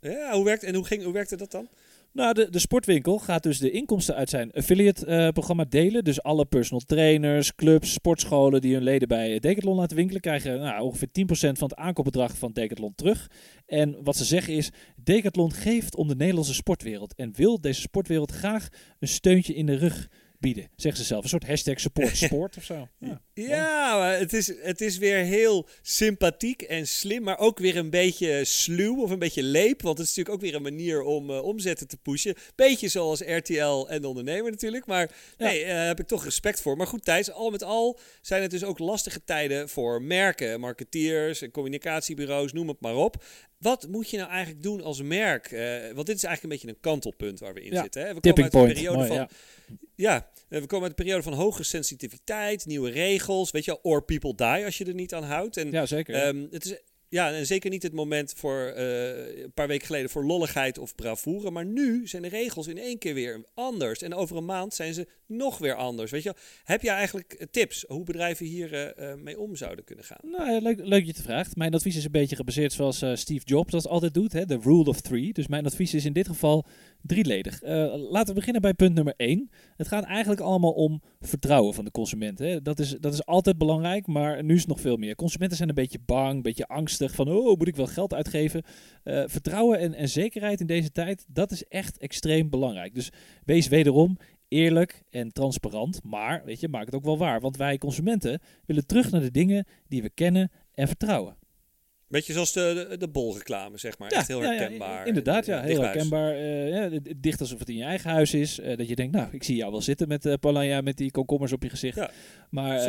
ja 0.00 0.32
hoe, 0.32 0.44
werkt, 0.44 0.62
en 0.62 0.74
hoe, 0.74 0.84
ging, 0.84 1.02
hoe 1.02 1.12
werkte 1.12 1.36
dat 1.36 1.50
dan? 1.50 1.68
Nou, 2.16 2.34
de, 2.34 2.50
de 2.50 2.58
sportwinkel 2.58 3.18
gaat 3.18 3.42
dus 3.42 3.58
de 3.58 3.70
inkomsten 3.70 4.14
uit 4.14 4.30
zijn 4.30 4.52
affiliate-programma 4.52 5.64
delen. 5.64 6.04
Dus 6.04 6.22
alle 6.22 6.44
personal 6.44 6.80
trainers, 6.86 7.54
clubs, 7.54 7.92
sportscholen 7.92 8.60
die 8.60 8.74
hun 8.74 8.82
leden 8.82 9.08
bij 9.08 9.38
Decathlon 9.38 9.76
laten 9.76 9.96
winkelen, 9.96 10.20
krijgen 10.20 10.60
nou, 10.60 10.82
ongeveer 10.82 11.08
10% 11.08 11.28
van 11.32 11.68
het 11.68 11.74
aankoopbedrag 11.74 12.36
van 12.36 12.52
Decathlon 12.52 12.94
terug. 12.94 13.30
En 13.66 13.96
wat 14.04 14.16
ze 14.16 14.24
zeggen 14.24 14.54
is, 14.54 14.70
Decathlon 14.96 15.52
geeft 15.52 15.96
om 15.96 16.08
de 16.08 16.16
Nederlandse 16.16 16.54
sportwereld 16.54 17.14
en 17.14 17.32
wil 17.34 17.60
deze 17.60 17.80
sportwereld 17.80 18.32
graag 18.32 18.68
een 18.98 19.08
steuntje 19.08 19.54
in 19.54 19.66
de 19.66 19.76
rug 19.76 20.08
bieden. 20.38 20.68
Zeggen 20.76 21.00
ze 21.00 21.06
zelf. 21.06 21.22
Een 21.22 21.28
soort 21.28 21.46
hashtag 21.46 21.80
support 21.80 22.16
sport 22.26 22.56
of 22.56 22.64
zo. 22.64 22.88
Ja, 22.98 23.20
ja 23.34 23.98
maar 23.98 24.18
het 24.18 24.32
is, 24.32 24.52
het 24.62 24.80
is 24.80 24.98
weer 24.98 25.16
heel 25.16 25.68
sympathiek 25.82 26.62
en 26.62 26.86
slim. 26.86 27.22
Maar 27.22 27.38
ook 27.38 27.58
weer 27.58 27.76
een 27.76 27.90
beetje 27.90 28.44
sluw 28.44 29.02
of 29.02 29.10
een 29.10 29.18
beetje 29.18 29.42
leep. 29.42 29.82
Want 29.82 29.98
het 29.98 30.08
is 30.08 30.14
natuurlijk 30.16 30.34
ook 30.36 30.50
weer 30.50 30.54
een 30.54 30.76
manier 30.76 31.02
om 31.02 31.30
uh, 31.30 31.42
omzetten 31.42 31.88
te 31.88 31.96
pushen. 31.96 32.34
Beetje 32.54 32.88
zoals 32.88 33.20
RTL 33.20 33.86
en 33.88 34.00
de 34.00 34.08
ondernemer 34.08 34.50
natuurlijk. 34.50 34.86
Maar 34.86 35.10
nee, 35.38 35.64
daar 35.64 35.80
uh, 35.80 35.86
heb 35.86 36.00
ik 36.00 36.06
toch 36.06 36.24
respect 36.24 36.60
voor. 36.60 36.76
Maar 36.76 36.86
goed 36.86 37.04
Thijs, 37.04 37.30
al 37.30 37.50
met 37.50 37.62
al 37.62 37.98
zijn 38.20 38.42
het 38.42 38.50
dus 38.50 38.64
ook 38.64 38.78
lastige 38.78 39.24
tijden 39.24 39.68
voor 39.68 40.02
merken. 40.02 40.60
Marketeers 40.60 41.42
en 41.42 41.50
communicatiebureaus, 41.50 42.52
noem 42.52 42.68
het 42.68 42.80
maar 42.80 42.96
op. 42.96 43.24
Wat 43.58 43.88
moet 43.88 44.10
je 44.10 44.16
nou 44.16 44.30
eigenlijk 44.30 44.62
doen 44.62 44.82
als 44.82 45.02
merk? 45.02 45.50
Uh, 45.50 45.60
want 45.94 46.06
dit 46.06 46.16
is 46.16 46.24
eigenlijk 46.24 46.42
een 46.42 46.48
beetje 46.48 46.68
een 46.68 46.80
kantelpunt 46.80 47.40
waar 47.40 47.54
we 47.54 47.62
in 47.62 47.72
ja. 47.72 47.82
zitten. 47.82 48.06
Hè? 48.06 48.14
We 48.14 48.20
Tipping 48.20 48.50
komen 48.50 48.68
uit 48.68 48.76
een 48.76 48.82
periode 48.82 49.08
point. 49.08 49.28
van... 49.28 49.38
Ja. 49.94 50.30
ja, 50.48 50.60
we 50.60 50.66
komen 50.66 50.88
uit 50.88 50.98
een 50.98 51.04
periode 51.04 51.22
van 51.22 51.32
hoge 51.32 51.62
sensitiviteit, 51.62 52.66
nieuwe 52.66 52.90
regels, 52.90 53.50
weet 53.50 53.64
je 53.64 53.70
wel, 53.70 53.92
or 53.92 54.04
people 54.04 54.34
die 54.34 54.64
als 54.64 54.78
je 54.78 54.84
er 54.84 54.94
niet 54.94 55.14
aan 55.14 55.24
houdt. 55.24 55.56
En, 55.56 55.70
ja, 55.70 55.86
zeker. 55.86 56.26
Um, 56.26 56.48
het 56.50 56.64
is 56.64 56.76
ja, 57.08 57.32
en 57.32 57.46
zeker 57.46 57.70
niet 57.70 57.82
het 57.82 57.92
moment 57.92 58.32
voor 58.36 58.74
uh, 58.76 59.42
een 59.42 59.52
paar 59.54 59.68
weken 59.68 59.86
geleden 59.86 60.10
voor 60.10 60.24
lolligheid 60.24 60.78
of 60.78 60.94
bravoure. 60.94 61.50
Maar 61.50 61.66
nu 61.66 62.06
zijn 62.06 62.22
de 62.22 62.28
regels 62.28 62.66
in 62.66 62.78
één 62.78 62.98
keer 62.98 63.14
weer 63.14 63.44
anders. 63.54 64.02
En 64.02 64.14
over 64.14 64.36
een 64.36 64.44
maand 64.44 64.74
zijn 64.74 64.94
ze 64.94 65.06
nog 65.26 65.58
weer 65.58 65.74
anders. 65.74 66.10
Weet 66.10 66.22
je, 66.22 66.34
heb 66.64 66.82
je 66.82 66.90
eigenlijk 66.90 67.46
tips 67.50 67.84
hoe 67.88 68.04
bedrijven 68.04 68.46
hier 68.46 68.98
uh, 68.98 69.14
mee 69.14 69.38
om 69.40 69.56
zouden 69.56 69.84
kunnen 69.84 70.04
gaan? 70.04 70.20
Nou, 70.22 70.60
leuk, 70.60 70.78
leuk 70.82 71.04
je 71.04 71.12
te 71.12 71.22
vraagt. 71.22 71.56
Mijn 71.56 71.74
advies 71.74 71.96
is 71.96 72.04
een 72.04 72.10
beetje 72.10 72.36
gebaseerd 72.36 72.72
zoals 72.72 73.04
Steve 73.12 73.44
Jobs 73.44 73.70
dat 73.70 73.86
altijd 73.88 74.14
doet. 74.14 74.32
Hè, 74.32 74.46
de 74.46 74.58
rule 74.62 74.84
of 74.84 75.00
three. 75.00 75.32
Dus 75.32 75.46
mijn 75.46 75.66
advies 75.66 75.94
is 75.94 76.04
in 76.04 76.12
dit 76.12 76.26
geval 76.26 76.66
drieledig. 77.06 77.62
laten 78.10 78.26
we 78.26 78.34
beginnen 78.34 78.62
bij 78.62 78.74
punt 78.74 78.94
nummer 78.94 79.14
één. 79.16 79.50
Het 79.76 79.88
gaat 79.88 80.04
eigenlijk 80.04 80.40
allemaal 80.40 80.72
om 80.72 81.02
vertrouwen 81.20 81.74
van 81.74 81.84
de 81.84 81.90
consument. 81.90 82.38
Hè. 82.38 82.62
Dat, 82.62 82.78
is, 82.78 82.96
dat 83.00 83.12
is 83.12 83.26
altijd 83.26 83.58
belangrijk, 83.58 84.06
maar 84.06 84.44
nu 84.44 84.54
is 84.54 84.60
het 84.60 84.68
nog 84.68 84.80
veel 84.80 84.96
meer. 84.96 85.14
Consumenten 85.14 85.56
zijn 85.56 85.68
een 85.68 85.74
beetje 85.74 85.98
bang, 86.06 86.34
een 86.36 86.42
beetje 86.42 86.66
angstig 86.66 87.14
van, 87.14 87.28
oh, 87.28 87.58
moet 87.58 87.68
ik 87.68 87.76
wel 87.76 87.86
geld 87.86 88.14
uitgeven? 88.14 88.62
Uh, 89.04 89.22
vertrouwen 89.26 89.78
en, 89.78 89.94
en 89.94 90.08
zekerheid 90.08 90.60
in 90.60 90.66
deze 90.66 90.92
tijd, 90.92 91.24
dat 91.28 91.50
is 91.50 91.64
echt 91.64 91.98
extreem 91.98 92.50
belangrijk. 92.50 92.94
Dus 92.94 93.10
wees 93.44 93.68
wederom 93.68 94.16
eerlijk 94.48 95.02
en 95.10 95.32
transparant, 95.32 96.00
maar 96.04 96.42
weet 96.44 96.60
je, 96.60 96.68
maak 96.68 96.86
het 96.86 96.94
ook 96.94 97.04
wel 97.04 97.18
waar. 97.18 97.40
Want 97.40 97.56
wij 97.56 97.78
consumenten 97.78 98.40
willen 98.66 98.86
terug 98.86 99.10
naar 99.10 99.20
de 99.20 99.30
dingen 99.30 99.66
die 99.88 100.02
we 100.02 100.10
kennen 100.10 100.50
en 100.74 100.86
vertrouwen. 100.86 101.36
Beetje 102.08 102.32
zoals 102.32 102.52
de, 102.52 102.86
de, 102.90 102.96
de 102.96 103.08
bolreclame, 103.08 103.78
zeg 103.78 103.98
maar. 103.98 104.10
Ja, 104.12 104.18
Echt 104.18 104.28
heel 104.28 104.42
ja, 104.42 104.52
herkenbaar. 104.52 104.98
Ja, 104.98 105.04
inderdaad, 105.04 105.46
ja. 105.46 105.62
Heel 105.62 105.80
herkenbaar. 105.80 106.34
Uh, 106.34 106.68
ja, 106.68 106.98
dicht 107.16 107.40
alsof 107.40 107.58
het 107.58 107.68
in 107.68 107.76
je 107.76 107.84
eigen 107.84 108.10
huis 108.10 108.34
is. 108.34 108.58
Uh, 108.58 108.76
dat 108.76 108.88
je 108.88 108.94
denkt, 108.94 109.14
nou, 109.14 109.28
ik 109.32 109.42
zie 109.42 109.56
jou 109.56 109.70
wel 109.70 109.80
zitten 109.80 110.08
met 110.08 110.26
uh, 110.26 110.34
Polanja 110.40 110.80
met 110.80 110.96
die 110.96 111.10
komkommers 111.10 111.52
op 111.52 111.62
je 111.62 111.68
gezicht. 111.68 112.00
Maar 112.50 112.76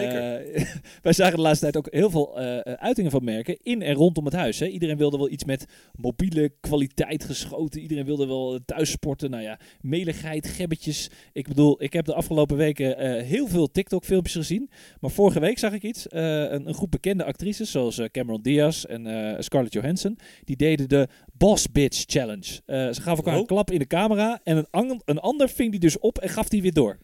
wij 1.02 1.14
zagen 1.14 1.36
de 1.36 1.42
laatste 1.42 1.72
tijd 1.72 1.78
ook 1.78 1.94
heel 1.94 2.10
veel 2.10 2.38
uitingen 2.78 3.12
van 3.12 3.24
merken 3.24 3.58
in 3.64 3.82
en 3.82 3.94
rondom 3.94 4.26
het 4.26 4.34
huis. 4.34 4.60
Hè. 4.60 4.66
Iedereen 4.66 4.98
wilde 4.98 5.18
wel 5.18 5.30
iets 5.30 5.44
met 5.44 5.66
mobiele 5.96 6.52
kwaliteit 6.60 7.24
geschoten. 7.24 7.82
Iedereen 7.82 8.06
wilde 8.06 8.28
wel 8.28 8.60
thuis 8.66 8.92
sporten. 8.92 9.30
Nou 9.30 9.44
ja, 9.44 9.60
meligheid, 9.82 10.48
gebbetjes. 10.48 11.10
Ik 11.34 11.48
bedoel, 11.48 11.84
ik 11.84 11.94
heb 11.94 12.06
de 12.06 12.14
afgelopen 12.14 12.58
weken 12.58 13.20
heel 13.24 13.48
veel 13.48 13.72
TikTok-filmpjes 13.72 14.36
gezien. 14.36 14.70
Maar 15.00 15.12
vorige 15.12 15.40
week 15.40 15.60
zag 15.60 15.74
ik 15.74 15.84
iets. 15.84 16.06
Een, 16.10 16.68
een, 16.68 16.74
groep 16.74 16.92
bekende 16.92 17.24
actrices, 17.24 17.72
zoals 17.72 18.02
Cameron 18.12 18.42
Diaz 18.42 18.84
en 18.84 19.07
Scarlett 19.40 19.74
Johansson. 19.74 20.18
Die 20.44 20.56
deden 20.56 20.90
de 20.90 21.08
Boss 21.34 21.72
Bitch 21.72 22.04
Challenge. 22.06 22.62
Uh, 22.68 22.88
ze 22.94 23.02
gaven 23.02 23.16
elkaar 23.18 23.34
Oh. 23.34 23.40
een 23.40 23.46
klap 23.46 23.72
in 23.72 23.80
de 23.80 23.88
camera. 23.88 24.40
En 24.44 24.68
een, 24.72 25.02
een 25.06 25.20
ander 25.20 25.50
ving 25.50 25.72
die 25.72 25.80
dus 25.80 26.00
op 26.00 26.18
en 26.18 26.30
gaf 26.30 26.50
die 26.50 26.62
weer 26.62 26.74
door. 26.74 26.98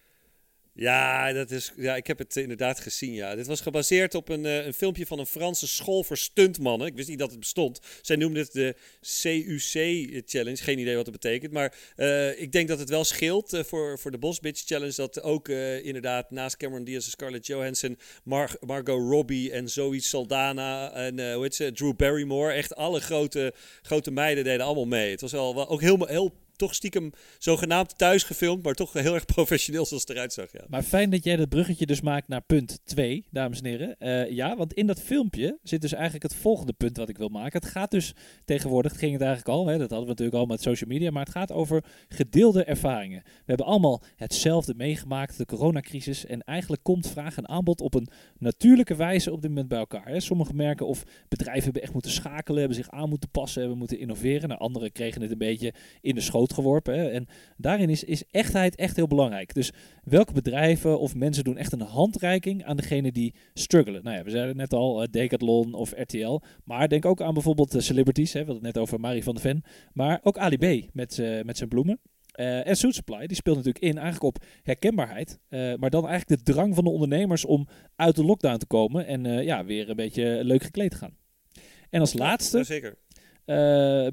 Ja, 0.75 1.33
dat 1.33 1.51
is, 1.51 1.71
ja, 1.75 1.95
ik 1.95 2.07
heb 2.07 2.17
het 2.17 2.35
inderdaad 2.35 2.79
gezien. 2.79 3.13
Ja. 3.13 3.35
Dit 3.35 3.47
was 3.47 3.61
gebaseerd 3.61 4.15
op 4.15 4.29
een, 4.29 4.45
uh, 4.45 4.65
een 4.65 4.73
filmpje 4.73 5.05
van 5.05 5.19
een 5.19 5.25
Franse 5.25 5.67
school 5.67 6.03
voor 6.03 6.17
stuntmannen. 6.17 6.87
Ik 6.87 6.95
wist 6.95 7.09
niet 7.09 7.19
dat 7.19 7.29
het 7.29 7.39
bestond. 7.39 7.79
Zij 8.01 8.15
noemden 8.15 8.43
het 8.43 8.51
de 8.51 8.75
CUC 9.01 10.23
Challenge. 10.25 10.63
Geen 10.63 10.79
idee 10.79 10.95
wat 10.95 11.05
het 11.05 11.21
betekent. 11.21 11.51
Maar 11.51 11.75
uh, 11.97 12.41
ik 12.41 12.51
denk 12.51 12.67
dat 12.67 12.79
het 12.79 12.89
wel 12.89 13.03
scheelt 13.03 13.53
uh, 13.53 13.63
voor, 13.63 13.99
voor 13.99 14.11
de 14.11 14.17
Boss 14.17 14.39
Bitch 14.39 14.65
Challenge. 14.65 14.93
Dat 14.95 15.21
ook 15.21 15.47
inderdaad 15.47 16.31
naast 16.31 16.57
Cameron 16.57 16.83
Diaz 16.83 17.05
en 17.05 17.11
Scarlett 17.11 17.47
Johansson, 17.47 17.97
Mar 18.23 18.55
Margot 18.59 19.09
Robbie 19.09 19.51
en 19.51 19.69
Zoe 19.69 20.01
Saldana 20.01 20.93
en 20.93 21.33
hoe 21.33 21.43
heet 21.43 21.55
ze, 21.55 21.71
Drew 21.71 21.95
Barrymore. 21.95 22.53
Echt 22.53 22.75
alle 22.75 22.99
grote, 22.99 23.53
grote 23.81 24.11
meiden 24.11 24.43
deden 24.43 24.65
allemaal 24.65 24.85
mee. 24.85 25.11
Het 25.11 25.21
was 25.21 25.31
wel, 25.31 25.55
wel 25.55 25.69
ook 25.69 25.81
heel, 25.81 26.05
heel 26.07 26.33
toch 26.63 26.75
stiekem 26.75 27.11
zogenaamd 27.37 27.97
thuis 27.97 28.23
gefilmd, 28.23 28.63
maar 28.63 28.73
toch 28.73 28.93
heel 28.93 29.13
erg 29.13 29.25
professioneel 29.35 29.85
zoals 29.85 30.03
het 30.03 30.11
eruit 30.11 30.33
zag. 30.33 30.51
Ja. 30.51 30.65
Maar 30.67 30.83
fijn 30.83 31.09
dat 31.09 31.23
jij 31.23 31.35
dat 31.35 31.49
bruggetje 31.49 31.85
dus 31.85 32.01
maakt 32.01 32.27
naar 32.27 32.41
punt 32.41 32.79
2, 32.83 33.25
dames 33.31 33.61
en 33.61 33.65
heren. 33.65 33.95
Uh, 33.99 34.29
ja, 34.29 34.55
want 34.55 34.73
in 34.73 34.87
dat 34.87 35.01
filmpje 35.01 35.59
zit 35.63 35.81
dus 35.81 35.93
eigenlijk 35.93 36.23
het 36.23 36.35
volgende 36.35 36.73
punt 36.73 36.97
wat 36.97 37.09
ik 37.09 37.17
wil 37.17 37.29
maken. 37.29 37.59
Het 37.61 37.69
gaat 37.69 37.91
dus 37.91 38.13
tegenwoordig, 38.45 38.91
het 38.91 38.99
ging 38.99 39.13
het 39.13 39.21
eigenlijk 39.21 39.57
al, 39.57 39.67
hè, 39.67 39.77
dat 39.77 39.89
hadden 39.89 39.99
we 39.99 40.09
natuurlijk 40.09 40.37
al 40.37 40.45
met 40.45 40.61
social 40.61 40.89
media, 40.89 41.11
maar 41.11 41.23
het 41.23 41.31
gaat 41.31 41.51
over 41.51 41.83
gedeelde 42.07 42.63
ervaringen. 42.63 43.21
We 43.23 43.43
hebben 43.45 43.65
allemaal 43.65 44.01
hetzelfde 44.15 44.73
meegemaakt, 44.75 45.37
de 45.37 45.45
coronacrisis. 45.45 46.25
En 46.25 46.41
eigenlijk 46.41 46.83
komt 46.83 47.07
vraag 47.07 47.37
en 47.37 47.49
aanbod 47.49 47.81
op 47.81 47.93
een 47.93 48.07
natuurlijke 48.37 48.95
wijze 48.95 49.31
op 49.31 49.41
dit 49.41 49.49
moment 49.49 49.67
bij 49.67 49.79
elkaar. 49.79 50.07
Hè. 50.07 50.19
Sommige 50.19 50.53
merken 50.53 50.87
of 50.87 51.03
bedrijven 51.27 51.63
hebben 51.63 51.81
echt 51.81 51.93
moeten 51.93 52.11
schakelen, 52.11 52.59
hebben 52.59 52.77
zich 52.77 52.89
aan 52.89 53.09
moeten 53.09 53.29
passen, 53.29 53.59
hebben 53.59 53.77
moeten 53.77 53.99
innoveren. 53.99 54.47
Nou, 54.47 54.59
anderen 54.59 54.91
kregen 54.91 55.21
het 55.21 55.31
een 55.31 55.37
beetje 55.37 55.73
in 56.01 56.15
de 56.15 56.21
schoot 56.21 56.52
geworpen. 56.53 56.99
Hè. 56.99 57.09
En 57.09 57.27
daarin 57.57 57.89
is, 57.89 58.03
is 58.03 58.23
echtheid 58.31 58.75
echt 58.75 58.95
heel 58.95 59.07
belangrijk. 59.07 59.53
Dus 59.53 59.71
welke 60.03 60.33
bedrijven 60.33 60.99
of 60.99 61.15
mensen 61.15 61.43
doen 61.43 61.57
echt 61.57 61.71
een 61.71 61.81
handreiking 61.81 62.65
aan 62.65 62.77
degene 62.77 63.11
die 63.11 63.35
struggelen? 63.53 64.03
Nou 64.03 64.17
ja, 64.17 64.23
we 64.23 64.29
zeiden 64.29 64.55
net 64.55 64.73
al, 64.73 65.01
uh, 65.01 65.07
Decathlon 65.11 65.73
of 65.73 65.93
RTL. 65.95 66.41
Maar 66.63 66.87
denk 66.87 67.05
ook 67.05 67.21
aan 67.21 67.33
bijvoorbeeld 67.33 67.75
celebrities. 67.77 68.33
Hè. 68.33 68.39
We 68.39 68.45
hadden 68.45 68.65
het 68.65 68.73
net 68.73 68.83
over 68.83 68.99
Marie 68.99 69.23
van 69.23 69.35
de 69.35 69.41
Ven. 69.41 69.63
Maar 69.93 70.19
ook 70.23 70.37
Ali 70.37 70.57
B 70.57 70.93
met, 70.93 71.21
met 71.43 71.57
zijn 71.57 71.69
bloemen. 71.69 71.99
Uh, 72.39 72.67
en 72.67 72.77
Suit 72.77 72.95
Supply, 72.95 73.27
die 73.27 73.35
speelt 73.35 73.55
natuurlijk 73.55 73.85
in 73.85 73.97
eigenlijk 73.97 74.35
op 74.35 74.43
herkenbaarheid. 74.63 75.39
Uh, 75.49 75.73
maar 75.75 75.89
dan 75.89 76.07
eigenlijk 76.07 76.45
de 76.45 76.51
drang 76.51 76.75
van 76.75 76.83
de 76.83 76.89
ondernemers 76.89 77.45
om 77.45 77.67
uit 77.95 78.15
de 78.15 78.23
lockdown 78.23 78.57
te 78.57 78.65
komen 78.65 79.05
en 79.05 79.25
uh, 79.25 79.43
ja, 79.43 79.65
weer 79.65 79.89
een 79.89 79.95
beetje 79.95 80.43
leuk 80.43 80.63
gekleed 80.63 80.91
te 80.91 80.97
gaan. 80.97 81.17
En 81.89 81.99
als 81.99 82.13
laatste, 82.13 82.57
ja, 82.57 82.63
zeker. 82.63 82.97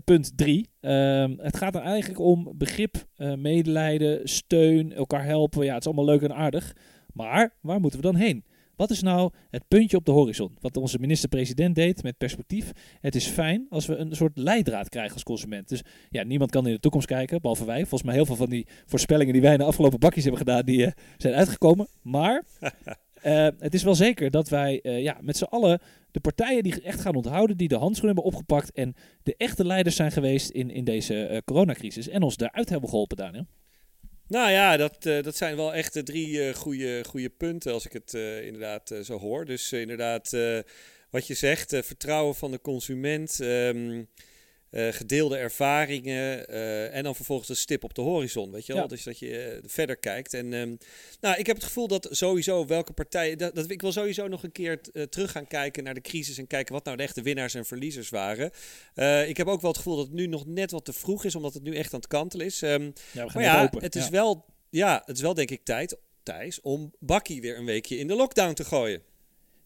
Punt 0.05 0.33
drie. 0.37 0.69
Ehm, 0.81 1.35
het 1.39 1.57
gaat 1.57 1.75
er 1.75 1.83
eigenlijk 1.83 2.21
om 2.21 2.53
begrip, 2.55 3.07
medelijden, 3.37 4.29
steun, 4.29 4.93
elkaar 4.93 5.25
helpen. 5.25 5.65
Ja, 5.65 5.73
het 5.73 5.81
is 5.81 5.87
allemaal 5.87 6.05
leuk 6.05 6.23
en 6.23 6.35
aardig. 6.35 6.77
Maar 7.13 7.55
waar 7.61 7.81
moeten 7.81 8.01
we 8.01 8.07
dan 8.07 8.17
heen? 8.17 8.45
Wat 8.81 8.91
is 8.91 9.03
nou 9.03 9.31
het 9.51 9.69
puntje 9.69 9.97
op 9.97 10.05
de 10.05 10.11
horizon? 10.11 10.57
Wat 10.61 10.77
onze 10.77 10.99
minister-president 10.99 11.75
deed 11.75 12.03
met 12.03 12.19
perspectief. 12.19 12.73
Het 13.01 13.15
is 13.15 13.27
fijn 13.27 13.67
als 13.71 13.87
we 13.87 13.97
een 13.97 14.17
soort 14.17 14.39
leidraad 14.39 14.89
krijgen 14.89 15.13
als 15.13 15.23
consument. 15.23 15.69
Dus 15.69 15.83
ja, 16.11 16.23
niemand 16.23 16.51
kan 16.51 16.67
in 16.67 16.73
de 16.73 16.81
toekomst 16.81 17.07
kijken, 17.07 17.41
behalve 17.41 17.65
wij. 17.65 17.81
Volgens 17.81 18.03
mij 18.03 18.15
heel 18.15 18.27
veel 18.27 18.37
van 18.37 18.49
die 18.49 18.67
voorspellingen 18.87 19.33
die 19.33 19.43
wij 19.43 19.53
in 19.53 19.59
de 19.59 19.65
afgelopen 19.65 19.99
bakjes 19.99 20.25
hebben 20.25 20.41
gedaan, 20.41 20.65
die 20.65 20.79
uh, 20.79 20.91
zijn 21.17 21.35
uitgekomen. 21.35 21.87
Maar 22.03 22.45
uh, 23.25 23.49
het 23.59 23.75
is 23.75 23.83
wel 23.83 23.95
zeker 23.95 24.31
dat 24.31 24.49
wij 24.49 24.81
uh, 24.83 25.03
ja, 25.03 25.19
met 25.21 25.37
z'n 25.37 25.45
allen 25.45 25.81
de 26.11 26.21
partijen 26.21 26.63
die 26.63 26.83
echt 26.83 27.01
gaan 27.01 27.15
onthouden, 27.15 27.57
die 27.57 27.69
de 27.69 27.77
handschoen 27.77 28.07
hebben 28.07 28.25
opgepakt 28.25 28.73
en 28.73 28.95
de 29.23 29.35
echte 29.37 29.65
leiders 29.65 29.97
zijn 29.97 30.13
geweest 30.13 30.51
in, 30.51 30.71
in 30.71 30.85
deze 30.85 31.43
coronacrisis 31.45 32.09
en 32.09 32.23
ons 32.23 32.37
daaruit 32.37 32.69
hebben 32.69 32.89
geholpen, 32.89 33.17
Daniel. 33.17 33.47
Nou 34.27 34.51
ja, 34.51 34.77
dat, 34.77 35.03
dat 35.03 35.37
zijn 35.37 35.57
wel 35.57 35.75
echt 35.75 36.07
drie 36.07 36.55
goede, 36.55 37.05
goede 37.09 37.29
punten 37.29 37.73
als 37.73 37.87
ik 37.87 37.93
het 37.93 38.15
inderdaad 38.45 38.95
zo 39.03 39.19
hoor. 39.19 39.45
Dus 39.45 39.73
inderdaad, 39.73 40.37
wat 41.11 41.27
je 41.27 41.35
zegt, 41.35 41.69
vertrouwen 41.69 42.35
van 42.35 42.51
de 42.51 42.61
consument, 42.61 43.39
um, 43.43 44.09
gedeelde 44.73 45.37
ervaringen 45.37 46.49
en 46.93 47.03
dan 47.03 47.15
vervolgens 47.15 47.49
een 47.49 47.57
stip 47.57 47.85
op 47.85 47.95
de 47.95 48.01
horizon. 48.01 48.51
Weet 48.51 48.67
je 48.67 48.73
wel? 48.73 48.83
Ja. 48.83 48.89
Dus 48.89 49.03
dat 49.03 49.19
je 49.19 49.61
verder 49.67 49.97
kijkt. 49.97 50.35
En 50.35 50.53
um, 50.53 50.79
nou, 51.21 51.39
ik 51.39 51.47
heb 51.47 51.57
het 51.57 51.65
gevoel 51.65 51.89
dat 51.89 52.09
sowieso 52.11 52.67
welke 52.67 52.93
partijen. 52.93 53.39
Dat, 53.39 53.55
dat, 53.55 53.71
ik 53.71 53.81
wil 53.81 53.93
sowieso 53.93 54.29
nog 54.29 54.43
een 54.43 54.53
keer 54.53 54.81
terug 55.09 55.31
gaan 55.31 55.47
kijken 55.47 55.85
naar 55.85 55.95
de 55.95 56.01
crisis 56.01 56.39
en 56.39 56.47
kijken 56.47 56.75
wat 56.75 56.85
nou 56.85 56.97
de 56.97 57.03
echte 57.03 57.23
winnaars 57.23 57.55
en 57.55 57.65
verliezers 57.65 58.09
waren. 58.09 58.51
ik 59.29 59.37
heb 59.37 59.47
ook 59.47 59.61
wel 59.61 59.71
het 59.71 59.79
gevoel 59.79 59.97
dat 59.97 60.07
het 60.07 60.15
nu 60.15 60.27
nog 60.27 60.47
net 60.47 60.71
wat 60.71 60.85
te 60.85 60.93
vroeg 60.93 61.25
is, 61.25 61.35
omdat 61.35 61.55
het 61.55 61.63
nu 61.63 61.77
echt 61.77 61.93
aan 61.95 62.01
het 62.01 62.09
kantelen 62.09 62.47
is. 62.47 62.63
Um, 62.63 62.93
ja, 63.13 63.27
maar 63.35 63.43
ja, 63.43 63.63
open. 63.63 63.83
het 63.83 63.97
is 63.97 64.05
ja. 64.05 64.11
wel. 64.11 64.45
Ja, 64.71 65.03
het 65.05 65.17
is 65.17 65.23
wel 65.23 65.35
denk 65.35 65.51
ik 65.51 65.65
tijd, 65.65 65.97
Thijs, 66.23 66.61
om 66.61 66.93
Bakkie 66.99 67.41
weer 67.41 67.59
een 67.59 67.65
weekje 67.65 67.99
in 67.99 68.07
de 68.07 68.15
lockdown 68.15 68.53
te 68.53 68.65
gooien. 68.65 69.03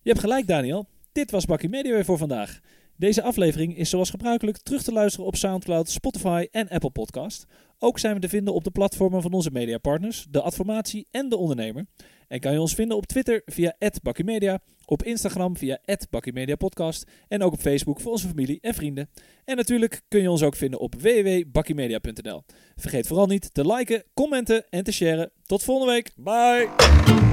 Je 0.02 0.10
hebt 0.10 0.20
gelijk, 0.20 0.46
Daniel. 0.46 0.86
Dit 1.12 1.30
was 1.30 1.44
Bakkie 1.44 1.68
Media 1.68 1.92
weer 1.92 2.04
voor 2.04 2.18
vandaag. 2.18 2.60
Deze 2.96 3.22
aflevering 3.22 3.76
is 3.76 3.90
zoals 3.90 4.10
gebruikelijk 4.10 4.58
terug 4.58 4.82
te 4.82 4.92
luisteren 4.92 5.26
op 5.26 5.36
SoundCloud, 5.36 5.88
Spotify 5.88 6.46
en 6.50 6.68
Apple 6.68 6.90
Podcast. 6.90 7.46
Ook 7.78 7.98
zijn 7.98 8.14
we 8.14 8.20
te 8.20 8.28
vinden 8.28 8.54
op 8.54 8.64
de 8.64 8.70
platformen 8.70 9.22
van 9.22 9.32
onze 9.32 9.50
mediapartners, 9.50 10.26
de 10.30 10.42
Adformatie 10.42 11.06
en 11.10 11.28
de 11.28 11.36
Ondernemer. 11.36 11.86
En 12.28 12.40
kan 12.40 12.52
je 12.52 12.60
ons 12.60 12.74
vinden 12.74 12.96
op 12.96 13.06
Twitter 13.06 13.42
via 13.46 13.76
@bakkiemedia, 14.02 14.60
op 14.84 15.02
Instagram 15.02 15.56
via 15.56 15.78
@bakkiemediapodcast 16.10 17.10
en 17.28 17.42
ook 17.42 17.52
op 17.52 17.60
Facebook 17.60 18.00
voor 18.00 18.12
onze 18.12 18.28
familie 18.28 18.58
en 18.60 18.74
vrienden. 18.74 19.10
En 19.44 19.56
natuurlijk 19.56 20.02
kun 20.08 20.22
je 20.22 20.30
ons 20.30 20.42
ook 20.42 20.56
vinden 20.56 20.80
op 20.80 20.94
www.bakkiemedia.nl. 20.94 22.42
Vergeet 22.76 23.06
vooral 23.06 23.26
niet 23.26 23.54
te 23.54 23.66
liken, 23.66 24.04
commenten 24.14 24.64
en 24.70 24.84
te 24.84 24.92
sharen. 24.92 25.30
Tot 25.46 25.62
volgende 25.62 25.92
week. 25.92 26.10
Bye. 26.16 27.23